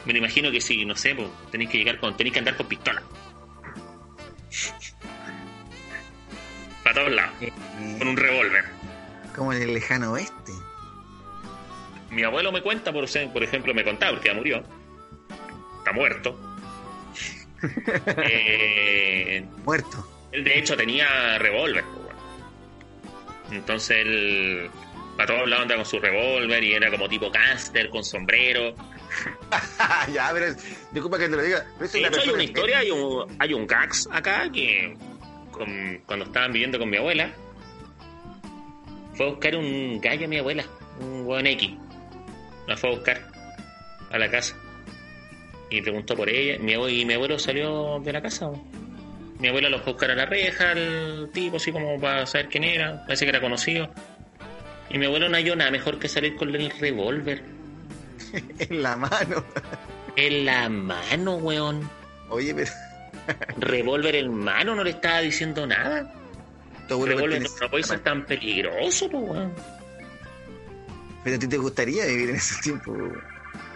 [0.06, 2.56] Me lo imagino que si, no sé, pues tenéis que llegar con, tenéis que andar
[2.58, 3.02] con pistola.
[6.84, 7.36] Para todos lados,
[8.00, 8.66] con un revólver.
[9.36, 10.52] Como en el lejano oeste.
[12.10, 14.64] Mi abuelo me cuenta, por, por ejemplo, me contaba, porque ya murió.
[15.80, 16.38] Está muerto.
[18.18, 20.04] Eh, Muerto.
[20.32, 22.16] él de hecho tenía revólver, pues.
[23.52, 24.72] Entonces él
[25.24, 28.76] a todos lados andaba con su revólver y era como tipo gángster con sombrero.
[30.14, 31.66] ya, pero es- disculpa que te lo diga.
[31.78, 34.96] pero es De una hecho, hay una historia, hay un, hay un gags acá que
[35.52, 37.32] con- cuando estaban viviendo con mi abuela,
[39.16, 40.64] fue a buscar un gallo a mi abuela,
[41.00, 41.72] un hueón X.
[42.68, 43.22] La fue a buscar
[44.12, 44.56] a la casa.
[45.70, 46.58] Y preguntó por ella.
[46.60, 48.50] Mi abuelo, y mi abuelo salió de la casa.
[49.40, 52.48] Mi abuela lo fue a buscar a la reja, al tipo, así como para saber
[52.50, 53.02] quién era.
[53.06, 53.90] Parece que era conocido.
[54.92, 57.44] Y mi abuelo no halló nada mejor que salir con el revólver
[58.60, 59.44] en la mano.
[60.16, 61.90] en la mano, weón.
[62.30, 62.72] Oye, pero
[63.58, 66.14] Revólver en mano no le estaba diciendo nada.
[66.90, 69.54] Revólver no, puede ser tan peligroso, pues, weón.
[71.24, 72.94] Pero a ti te gustaría vivir en ese tiempo.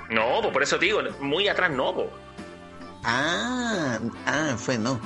[0.10, 2.08] No, pues por eso te digo, muy atrás no, pues.
[3.04, 5.00] Ah, ah, fue no.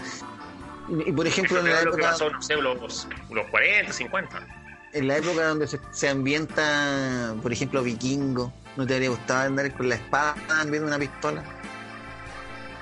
[1.06, 4.59] Y, por ejemplo, en la, lo que época, pasó, no sé, los, los 40, 50.
[4.94, 9.72] En la época donde se, se ambienta, por ejemplo, vikingo, ¿no te habría gustado andar
[9.76, 10.36] con la espada
[10.68, 11.44] viendo una pistola?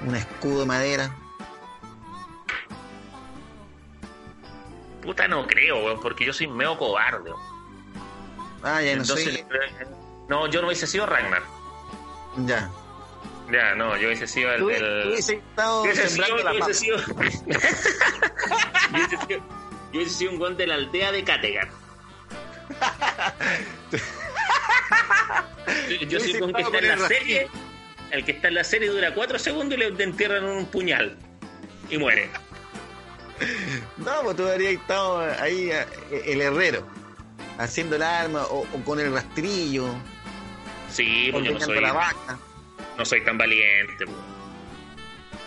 [0.06, 1.16] Un escudo de madera.
[5.02, 7.32] Puta, no creo, weón, porque yo soy medio cobarde.
[7.32, 7.42] weón.
[8.64, 9.24] Ah, ya no soy.
[9.24, 9.46] eh,
[10.28, 11.44] no, yo no hubiese sido Ragnar.
[12.46, 12.70] Ya.
[13.52, 14.60] Ya, no, yo hubiese sido el.
[14.60, 17.14] Tú, el- tú hubiese estado Yo hubiese sido, yo hubiese sido, yo
[18.92, 19.42] hubiese sido, yo
[19.94, 21.70] hubiese sido un gol de la aldea de Kattegat.
[25.90, 27.48] Yo- Yo soy que está en la serie,
[28.12, 31.18] el que está en la serie dura cuatro segundos y le entierran un puñal
[31.90, 32.30] y muere.
[33.98, 35.86] No, pues tú habrías estado ahí, eh,
[36.26, 36.88] el herrero,
[37.58, 39.90] haciendo el arma o, o con el rastrillo,
[40.90, 42.40] Sí, porque no ordeñando soy, la vaca.
[42.98, 44.06] no soy tan valiente.
[44.06, 44.14] po.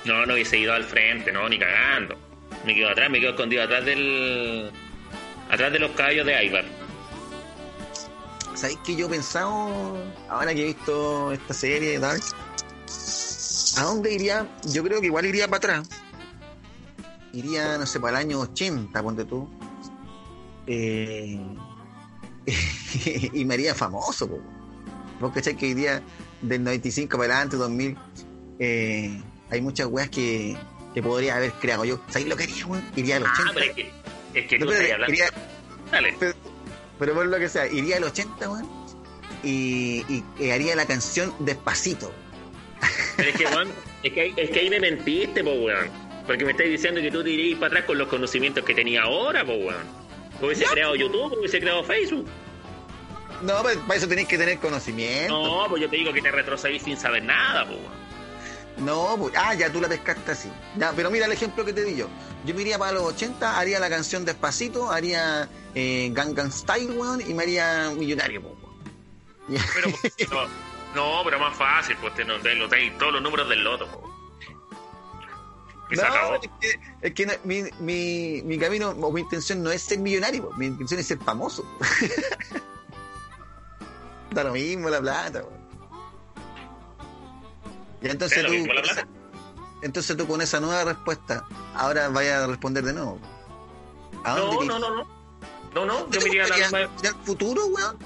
[0.05, 2.17] No, no hubiese ido al frente, no, ni cagando.
[2.65, 4.71] Me quedo atrás, me quedo escondido atrás del.
[5.51, 6.65] atrás de los caballos de Ivar.
[8.61, 9.97] ¿Sabéis que yo he pensado,
[10.29, 12.21] ahora que he visto esta serie y tal,
[13.79, 14.47] ¿a dónde iría?
[14.65, 15.89] Yo creo que igual iría para atrás.
[17.33, 19.49] Iría, no sé, para el año 80, ponte tú.
[20.67, 21.41] Eh,
[23.33, 24.41] y me haría famoso, po.
[25.21, 26.03] Vos cachai que hoy día,
[26.43, 27.97] del 95 para adelante, 2000,
[28.59, 30.57] eh, hay muchas weas que,
[30.93, 31.99] que podría haber creado yo.
[32.09, 32.85] ¿Sabéis lo que haría, weón?
[32.97, 33.43] Iría al 80.
[33.43, 33.91] Ah, pero es que,
[34.35, 35.13] es que tú No, pero estás hablando.
[35.15, 35.31] iría-
[35.91, 36.17] Dale.
[36.21, 36.35] pero,
[37.01, 38.69] pero por lo que sea, iría al 80, weón,
[39.43, 42.13] y, y- y haría la canción Despacito.
[43.17, 43.69] Pero es que, weón,
[44.05, 45.89] es que, ahí- es que ahí me mentiste, po, weón.
[46.27, 49.03] Porque me estás diciendo que tú te irías para atrás con los conocimientos que tenía
[49.03, 49.83] ahora, po, weón.
[50.41, 52.27] Hubiese creado YouTube, hubiese creado Facebook.
[53.43, 55.33] No, pero para eso tenéis que tener conocimiento.
[55.33, 58.10] No, pues yo te digo que te retrocedís sin saber nada, po, weón.
[58.81, 60.51] No, pues, ah, ya tú la pescaste así.
[60.77, 62.09] Ya, pero mira el ejemplo que te di yo.
[62.47, 67.21] Yo me iría para los 80, haría la canción Despacito, haría eh, Gangnam Style, weón,
[67.21, 68.61] y me haría millonario, weón.
[69.75, 69.91] Pero,
[70.31, 70.45] no,
[70.95, 73.89] no, pero más fácil, pues te noté, tenéis todos los números del loto.
[75.91, 76.35] Y se No, acabó.
[76.37, 79.99] es que, es que no- mi, mi, mi camino o mi intención no es ser
[79.99, 80.57] millonario, po.
[80.57, 81.65] mi intención es ser famoso.
[84.31, 85.43] da lo mismo la plata.
[85.43, 85.51] po.
[88.03, 88.73] Y entonces tú, mismo
[89.83, 93.19] entonces tú con esa nueva respuesta, ahora vayas a responder de nuevo.
[94.25, 95.21] ¿A No, dónde no, no, no.
[95.75, 96.79] No, no, ¿No yo me iría a la misma.
[96.79, 97.97] al futuro, weón?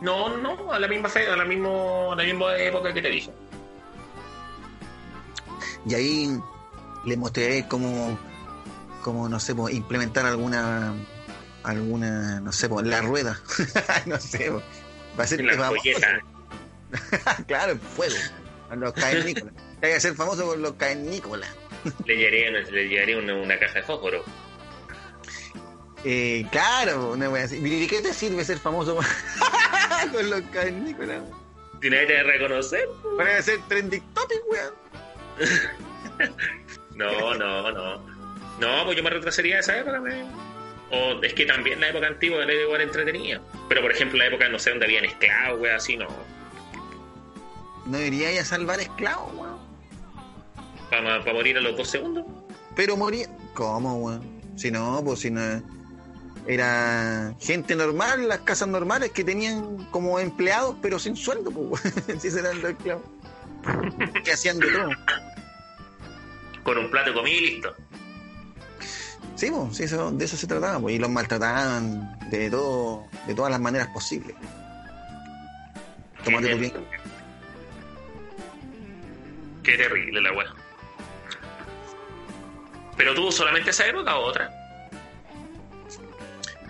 [0.00, 3.30] No, no, a la misma a la, mismo, a la misma época que te dije.
[5.86, 6.40] Y ahí
[7.04, 8.18] le mostraré cómo,
[9.02, 10.92] cómo no sé, implementar alguna,
[11.62, 13.40] alguna, no sé, la rueda.
[14.06, 15.70] no sé, va a ser En la.
[17.46, 18.14] claro, el fuego.
[18.70, 19.54] A los cavernícolas.
[19.82, 21.50] Hay que ser famoso con los cavernícolas.
[22.06, 24.24] Le llevaré, le llevaré una, una caja de fósforo.
[26.04, 27.60] Eh, claro, una wea así.
[27.62, 28.96] ¿Y qué te sirve ser famoso
[30.12, 31.22] con los cavernícolas?
[31.80, 32.88] Si nadie te va a reconocer.
[33.16, 34.74] Para ser trending topic, weón.
[36.94, 38.12] No, no, no.
[38.60, 40.24] No, pues yo me retrasaría a esa época, me...
[40.90, 43.40] O es que también la época antigua era igual entretenida.
[43.68, 46.06] Pero por ejemplo, la época, no sé, donde habían esclavos, wey, así, no.
[47.86, 49.58] No iría a salvar esclavos, weón.
[50.90, 52.24] Para morir a los dos segundos.
[52.76, 53.28] Pero morir.
[53.54, 54.22] ¿Cómo, weón?
[54.56, 55.62] Si no, pues si no.
[56.46, 62.20] Era gente normal, las casas normales que tenían como empleados, pero sin sueldo, pues, weón.
[62.20, 63.04] Si eran los esclavos.
[64.24, 64.90] Que hacían de todo.
[66.62, 67.74] Con un plato de comida y listo.
[69.34, 70.94] Sí, pues, sí, eso, de eso se trataba, pues.
[70.94, 74.36] Y los maltrataban de todo, de todas las maneras posibles.
[76.24, 77.01] Tómate tu.
[79.62, 80.54] Qué terrible la weá.
[82.96, 84.50] ¿Pero tú solamente esa época o otra?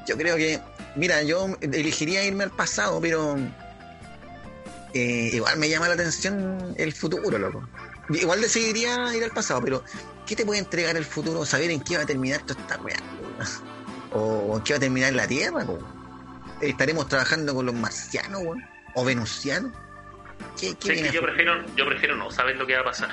[0.06, 0.60] Yo creo que,
[0.96, 3.36] mira, yo elegiría irme al pasado, pero
[4.94, 7.66] eh, igual me llama la atención el futuro, loco.
[8.10, 9.84] Igual decidiría ir al pasado, pero
[10.26, 11.46] ¿qué te puede entregar el futuro?
[11.46, 12.96] Saber en qué va a terminar toda esta weá,
[14.12, 15.78] o, en qué va a terminar la Tierra, po.
[16.60, 18.62] estaremos trabajando con los marcianos, weón,
[18.94, 19.72] o venusianos.
[20.58, 23.10] ¿Qué, qué Sí, yo prefiero, yo prefiero no saber lo que va a pasar.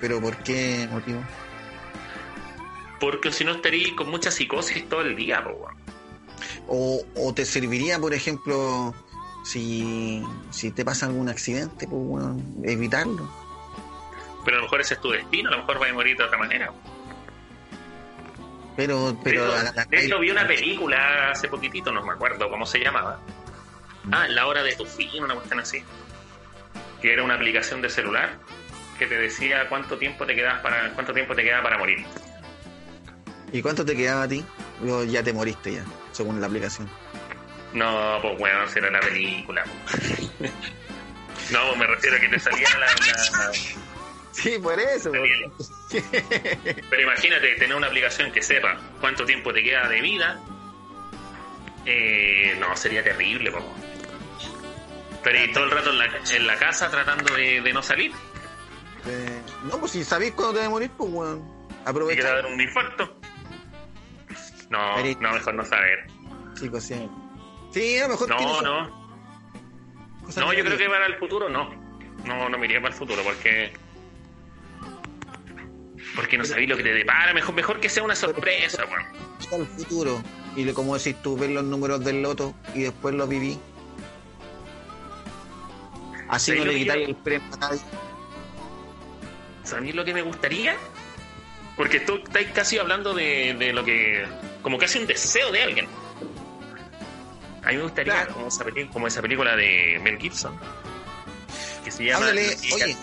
[0.00, 1.22] ¿Pero por qué motivo?
[3.00, 5.68] Porque si no estaría con mucha psicosis todo el día, po.
[6.66, 8.94] O, o te serviría, por ejemplo,
[9.44, 13.28] si, si te pasa algún accidente, pues bueno, evitarlo.
[14.44, 16.24] Pero a lo mejor ese es tu destino, a lo mejor vas a morir de
[16.24, 16.72] otra manera.
[18.76, 22.02] Pero, pero de, a hecho, la- la- de hecho, vi una película hace poquitito, no
[22.04, 23.20] me acuerdo cómo se llamaba.
[24.12, 25.82] Ah, La Hora de tu Fin, una cuestión así.
[27.00, 28.38] Que era una aplicación de celular
[28.98, 32.04] que te decía cuánto tiempo te quedabas para cuánto tiempo te quedaba para morir.
[33.52, 34.44] ¿Y cuánto te quedaba a ti?
[34.88, 36.88] O ya te moriste ya, según la aplicación.
[37.72, 39.64] No, pues bueno, será la película.
[41.50, 43.52] no, pues me refiero a que te salía la, la-
[44.32, 45.12] Sí, por eso.
[45.92, 50.40] Pero imagínate tener una aplicación que sepa cuánto tiempo te queda de vida.
[51.86, 53.60] Eh, no, sería terrible, po.
[55.24, 58.12] Pero y todo el rato en la, en la casa tratando de, de no salir.
[59.06, 61.86] Eh, no, pues si sabéis cuándo te vas a morir, pues bueno, que te va
[61.86, 62.34] a aprovecha.
[62.34, 63.18] dar un infarto.
[64.70, 66.06] No, no, mejor no saber.
[66.58, 67.08] Chicos, sí.
[67.70, 69.04] Sí, a lo mejor No, no.
[70.24, 71.70] cosas No, yo creo que para el futuro no.
[72.24, 73.72] No, no me iría para el futuro porque.
[76.16, 77.32] Porque no sabéis lo que te depara.
[77.34, 79.02] Mejor, mejor que sea una sorpresa, weón.
[79.40, 80.22] Está el futuro.
[80.56, 83.58] Y como decís tú, ver los números del loto y después los viví.
[86.34, 87.80] Así Sí, no lo le que quitáis yo- el premio a nadie.
[89.62, 90.76] ¿Sabéis lo que me gustaría?
[91.76, 94.24] Porque tú estáis casi hablando de, de lo que.
[94.62, 95.86] como casi un deseo de alguien.
[97.64, 98.34] A mí me gustaría, Claro.
[98.34, 100.58] como, esa peli- como esa película de Mel Gibson,
[101.82, 102.26] que se llama.
[102.26, 102.96] Háblale, oye,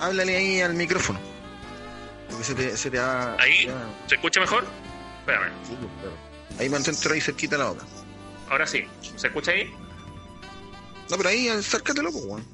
[0.00, 1.20] háblale ahí al micrófono.
[2.30, 3.36] Porque se te, se te va.
[3.38, 3.66] ¿Ahí?
[3.66, 3.74] ya-
[4.06, 4.64] ¿Se escucha mejor?
[5.20, 6.16] Espérame, sí, claro.
[6.58, 7.84] Ahí mantente ahí cerquita la boca.
[8.48, 8.84] ahora sí.
[9.16, 9.70] ¿Se escucha ahí?
[11.10, 12.44] No, pero ahí acércatelo, pues, weón.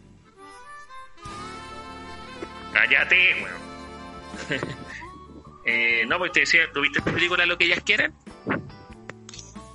[2.73, 4.61] Cállate, weón.
[5.67, 8.15] eh, no, pues te decía, ¿tuviste esta película Lo que ellas quieren?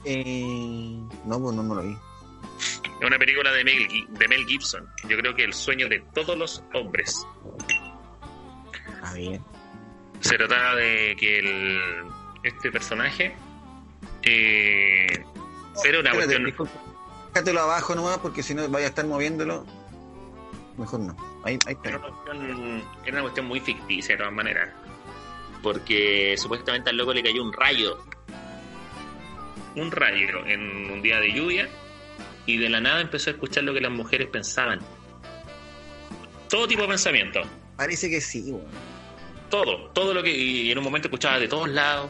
[0.05, 1.97] Eh, no, pues no me lo vi.
[3.01, 4.87] Es una película de Mel, de Mel Gibson.
[5.09, 7.25] Yo creo que el sueño de todos los hombres.
[9.03, 9.39] A ver.
[10.21, 11.79] Se trataba de que el,
[12.43, 13.35] este personaje
[14.23, 15.07] eh,
[15.83, 16.45] era una Espérate, cuestión.
[16.45, 16.73] disculpa.
[17.35, 19.65] Déjatelo abajo nomás porque si no vaya a estar moviéndolo.
[20.77, 21.41] Mejor no.
[21.43, 24.69] Ahí, ahí Era una, cuestión, era una cuestión muy ficticia de todas maneras.
[25.61, 27.97] Porque supuestamente al loco le cayó un rayo.
[29.75, 31.67] Un rayo en un día de lluvia.
[32.45, 34.79] Y de la nada empezó a escuchar lo que las mujeres pensaban.
[36.49, 37.41] Todo tipo de pensamiento.
[37.75, 38.63] Parece que sí, weón.
[39.49, 39.89] Todo.
[39.89, 40.31] Todo lo que.
[40.31, 42.09] Y en un momento escuchaba de todos lados.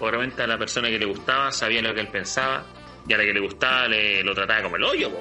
[0.00, 2.66] Obviamente a la persona que le gustaba sabía lo que él pensaba.
[3.10, 5.18] Y a la que le gustaba le, lo trataba como el hoyo, po.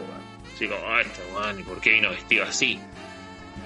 [0.53, 2.79] Así como, "Ah, este weón, ¿y por qué vino vestido así?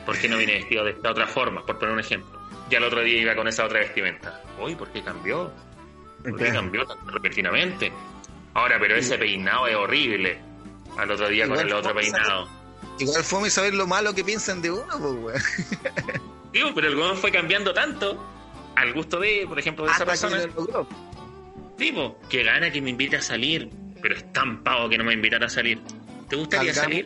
[0.06, 1.66] ¿Por qué no viene vestido de esta otra forma?
[1.66, 2.40] Por poner un ejemplo.
[2.70, 4.42] Y al otro día iba con esa otra vestimenta.
[4.58, 5.52] Uy, ¿por qué cambió?
[6.24, 7.92] ¿Por qué cambió tan repentinamente?
[8.54, 10.38] Ahora, pero ese peinado es horrible.
[10.98, 12.50] Al otro día con el otro fome saber- peinado.
[13.00, 15.44] Igual fome saber lo malo que piensan de uno, pues.
[16.54, 18.24] Digo, pero el weón fue cambiando tanto
[18.76, 20.48] al gusto de, por ejemplo, de esa Hasta persona.
[21.78, 23.70] Tipo, que gana que me invite a salir,
[24.04, 25.80] pero es tan pavo que no me invitara a salir.
[26.30, 27.06] ¿Te gustaría Salgamos.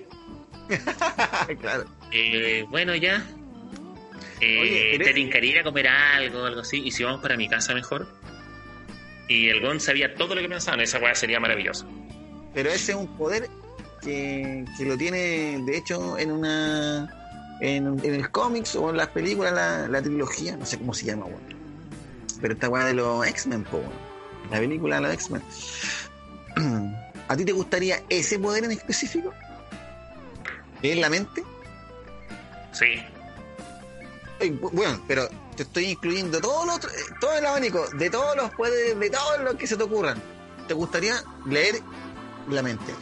[0.68, 1.58] salir?
[1.62, 1.86] claro.
[2.12, 3.24] Eh, bueno, ya.
[4.42, 4.60] Eh,
[4.98, 6.82] Oye, te tincaría ir a comer algo, algo así.
[6.84, 8.08] Y si vamos para mi casa mejor.
[9.30, 10.82] Y el Gon sabía todo lo que pensaban.
[10.82, 11.86] Esa weá sería maravillosa.
[12.54, 13.48] Pero ese es un poder
[14.02, 17.14] que, que lo tiene, de hecho, en una.
[17.62, 21.06] En, en el cómics o en las películas, la, la trilogía, no sé cómo se
[21.06, 21.42] llama, weón.
[22.42, 23.92] Pero esta weá de los X-Men, po, weón.
[24.52, 25.42] La película de los X-Men.
[27.30, 29.34] ¿A ti te gustaría ese poder en específico?
[30.82, 31.44] ¿En la mente?
[32.72, 33.04] Sí.
[34.40, 36.80] Bu- Bueno, pero te estoy incluyendo todo, lo eh,
[37.20, 40.22] todo el abanico, de todos los poderes, de todos los que se te ocurran.
[40.68, 41.16] ¿Te gustaría
[41.48, 41.80] leer
[42.50, 42.94] la mente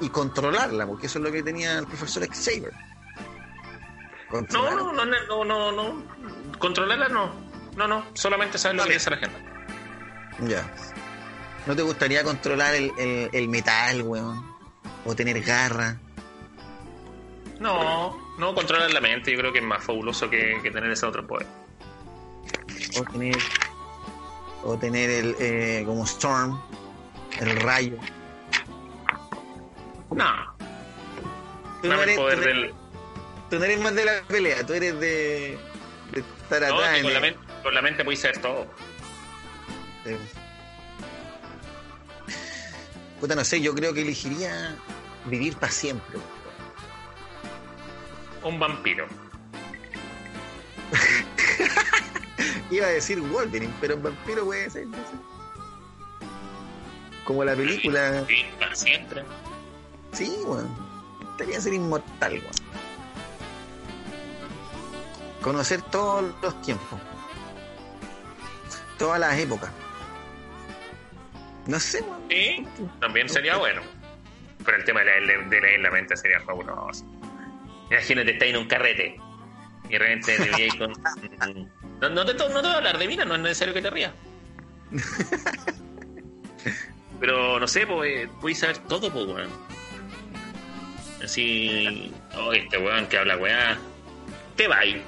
[0.00, 0.86] y controlarla?
[0.86, 2.72] Porque eso es lo que tenía el profesor Xavier.
[4.52, 6.04] No, no, no, no, no, no.
[6.58, 7.32] Controlarla no.
[7.76, 8.04] No, no.
[8.14, 9.36] Solamente saber lo que dice la gente.
[10.46, 10.70] Ya.
[11.66, 14.54] ¿No te gustaría controlar el, el- el metal, weón?
[15.04, 15.98] O tener garra.
[17.60, 19.32] No, no controlar la mente.
[19.32, 21.46] Yo creo que es más fabuloso que, que tener ese otro poder.
[22.98, 23.36] o tener,
[24.62, 26.60] o tener el, eh, como Storm,
[27.40, 27.96] el rayo.
[30.10, 30.56] No.
[31.82, 32.74] Tú no, eres, poder tú, no eres- del.
[33.50, 35.58] tú no eres más de la pelea, tú eres de,
[36.12, 38.66] de estar No, atrás con, la mente, con la mente puedes ser todo.
[43.20, 44.76] Puta, no sé, yo creo que elegiría
[45.26, 46.18] vivir para siempre.
[48.42, 49.06] Un vampiro.
[52.70, 54.86] Iba a decir Wolverine, pero el vampiro puede ser.
[54.86, 55.14] no sé.
[57.24, 58.24] Como la película.
[58.26, 59.24] Sí, para siempre.
[60.12, 60.68] Sí, weón.
[61.32, 62.52] Estaría ser inmortal, weón.
[65.42, 67.00] Conocer todos los tiempos.
[68.98, 69.70] Todas las épocas.
[71.66, 72.22] No sé, weón.
[72.30, 72.66] Sí,
[73.00, 73.82] también sería bueno.
[74.64, 77.04] Pero el tema de, la, de leer la mente sería fabuloso.
[77.90, 79.16] Imagínate, estás en un carrete
[79.88, 80.92] y de repente te veías con.
[82.00, 83.88] No, no, te, no te voy a hablar de mina, no es necesario que te
[83.90, 84.12] rías.
[87.20, 89.50] Pero no sé, pues, puedes saber todo, pues, weón.
[91.24, 92.12] Así.
[92.36, 93.78] Oh, este weón que habla weá.
[94.56, 95.02] Te va ahí.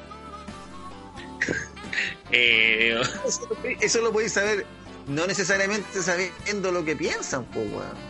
[2.33, 4.65] eh, Eso, lo- eso lo podéis saber,
[5.09, 8.09] no necesariamente sabiendo lo que piensan, pues, weón.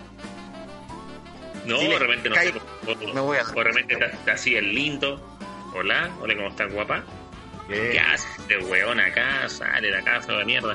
[1.66, 2.60] No, de repente no cai- sé,
[3.10, 5.20] o, me voy a- o de repente te, te así el lindo.
[5.74, 7.04] Hola, hola, ¿cómo estás, guapa?
[7.68, 9.46] ¿Qué haces de weón acá?
[9.48, 10.74] Sale de la casa de mierda.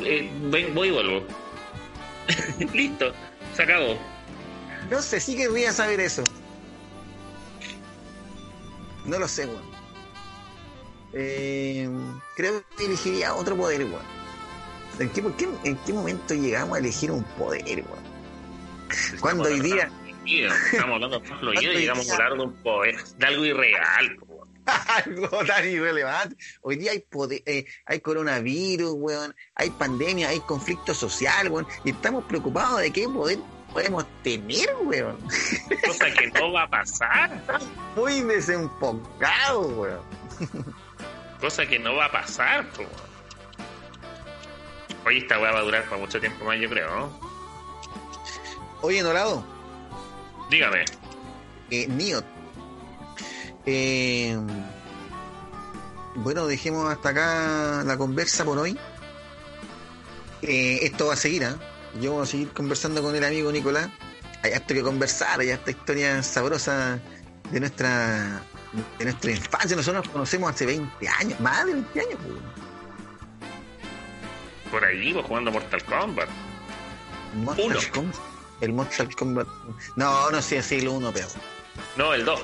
[0.00, 1.26] Eh, voy, voy y vuelvo.
[2.72, 3.12] Listo,
[3.54, 3.98] se acabó.
[4.90, 6.24] No sé, sí querría saber eso.
[9.04, 9.76] No lo sé, weón.
[11.12, 11.88] Eh,
[12.34, 14.15] creo que elegiría otro poder, weón.
[14.98, 18.16] ¿En qué, por qué- ¿En qué momento llegamos a elegir un poder, weón?
[19.20, 19.90] Cuando hoy día,
[20.72, 23.26] Estamos hablando de fluido Cuando y hoy llegamos a día- hablar de un poder, de
[23.26, 24.16] algo irreal.
[24.26, 24.48] weón.
[25.06, 26.36] algo tan irrelevante.
[26.62, 31.90] Hoy día hay poder, eh, hay coronavirus, weón, hay pandemia, hay conflicto social, weón, y
[31.90, 33.38] estamos preocupados de qué poder
[33.72, 35.16] podemos tener, weón.
[35.86, 37.42] Cosa que no va a pasar.
[37.94, 40.00] Muy desenfocado, weón.
[41.40, 42.66] Cosa que no va a pasar.
[42.78, 43.05] weón.
[45.06, 47.20] Oye, esta weá va a durar para mucho tiempo más, yo creo, ¿no?
[48.82, 49.44] Oye, Norado,
[50.50, 50.84] Dígame.
[51.70, 52.24] eh, Niot.
[53.66, 54.36] Eh,
[56.16, 58.78] bueno, dejemos hasta acá la conversa por hoy.
[60.42, 61.56] Eh, esto va a seguir, ¿ah?
[62.00, 63.88] Yo voy a seguir conversando con el amigo Nicolás.
[64.42, 67.00] Hay harto que conversar, hay esta historia sabrosa
[67.50, 68.42] de nuestra
[68.98, 69.76] de nuestra infancia.
[69.76, 72.18] Nosotros nos conocemos hace 20 años, más de 20 años.
[72.22, 72.65] pues.
[74.70, 76.28] Por ahí, pues, jugando Mortal Kombat.
[77.34, 77.78] Mortal Uno.
[77.92, 78.16] Kombat.
[78.60, 79.46] El Mortal Kombat.
[79.96, 81.26] No, no sé, siglo 1, pero.
[81.96, 82.40] No, el 2.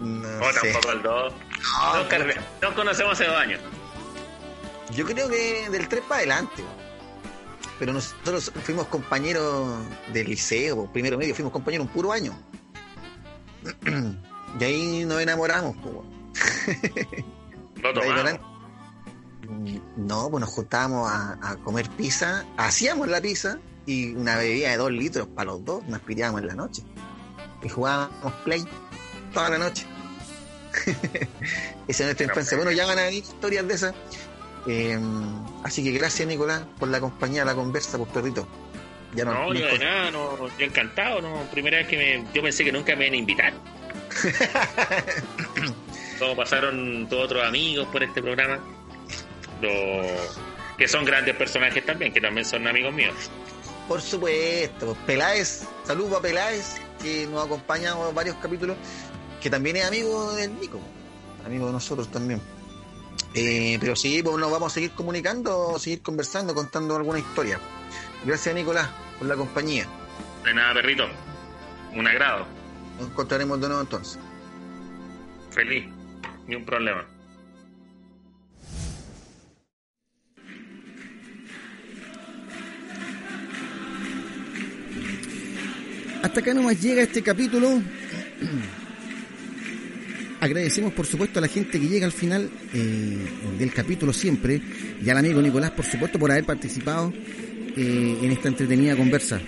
[0.00, 0.60] No O sé.
[0.72, 1.32] tampoco el 2.
[1.94, 3.60] No, carre- nos conocemos hace dos años.
[4.94, 6.64] Yo creo que del 3 para adelante.
[7.78, 9.78] Pero nosotros fuimos compañeros
[10.12, 12.36] del liceo, primero medio, fuimos compañeros un puro año.
[14.60, 15.76] y ahí nos enamoramos.
[17.82, 18.40] Ahí tomamos.
[19.96, 24.76] No, pues nos juntábamos a, a comer pizza, hacíamos la pizza y una bebida de
[24.76, 26.82] dos litros para los dos, nos pirábamos en la noche.
[27.62, 28.64] Y jugábamos play
[29.32, 29.86] toda la noche.
[31.88, 32.56] Esa es nuestra infancia.
[32.56, 33.94] Bueno, ya van a venir historias de esas.
[34.66, 34.98] Eh,
[35.64, 38.46] así que gracias, Nicolás, por la compañía, la conversa, por perrito.
[39.14, 41.42] Ya no, No, de nada, no, yo encantado, no.
[41.50, 42.24] Primera vez que me.
[42.32, 43.52] Yo pensé que nunca me iban a invitar.
[46.18, 48.60] Como pasaron todos otros amigos por este programa.
[49.60, 50.38] Los
[50.80, 53.14] que son grandes personajes también, que también son amigos míos.
[53.86, 58.76] Por supuesto, pues, Peláez, saludo a Peláez, que nos ha acompañado en varios capítulos,
[59.42, 60.80] que también es amigo del Nico,
[61.44, 62.40] amigo de nosotros también.
[63.34, 67.60] Eh, pero sí, pues nos vamos a seguir comunicando, seguir conversando, contando alguna historia.
[68.24, 68.88] Gracias, Nicolás,
[69.18, 69.86] por la compañía.
[70.44, 71.04] De nada, perrito.
[71.94, 72.46] Un agrado.
[72.98, 74.18] Nos encontraremos de nuevo entonces.
[75.50, 75.86] Feliz.
[76.46, 77.04] Ni un problema.
[86.22, 87.80] Hasta acá nomás llega este capítulo.
[90.40, 93.16] Agradecemos por supuesto a la gente que llega al final eh,
[93.58, 94.60] del capítulo siempre
[95.02, 97.12] y al amigo Nicolás por supuesto por haber participado
[97.76, 99.40] eh, en esta entretenida conversa.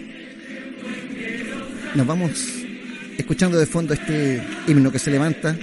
[1.95, 2.47] Nos vamos
[3.19, 5.57] escuchando de fondo este himno que se levanta.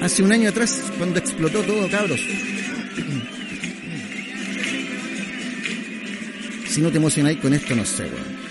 [0.00, 2.20] Hace un año atrás cuando explotó todo, cabros.
[6.68, 8.41] Si no te emocionáis con esto, no sé, weón.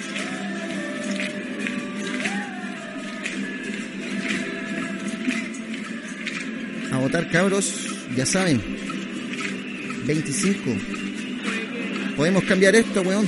[7.02, 7.88] Votar, cabros.
[8.16, 8.62] Ya saben.
[10.06, 10.72] 25.
[12.16, 13.28] Podemos cambiar esto, weón.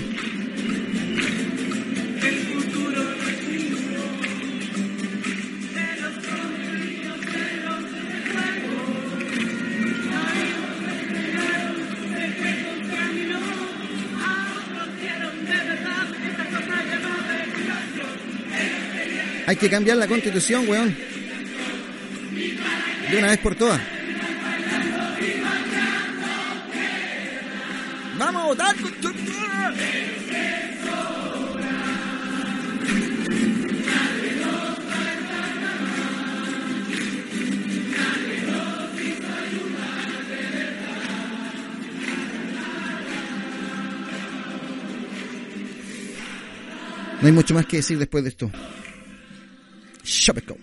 [19.46, 21.13] Hay que cambiar la constitución, weón.
[23.14, 23.80] De una vez por todas.
[28.18, 28.76] Vamos a votar.
[47.22, 48.50] No hay mucho más que decir después de esto.
[50.04, 50.63] Shopico.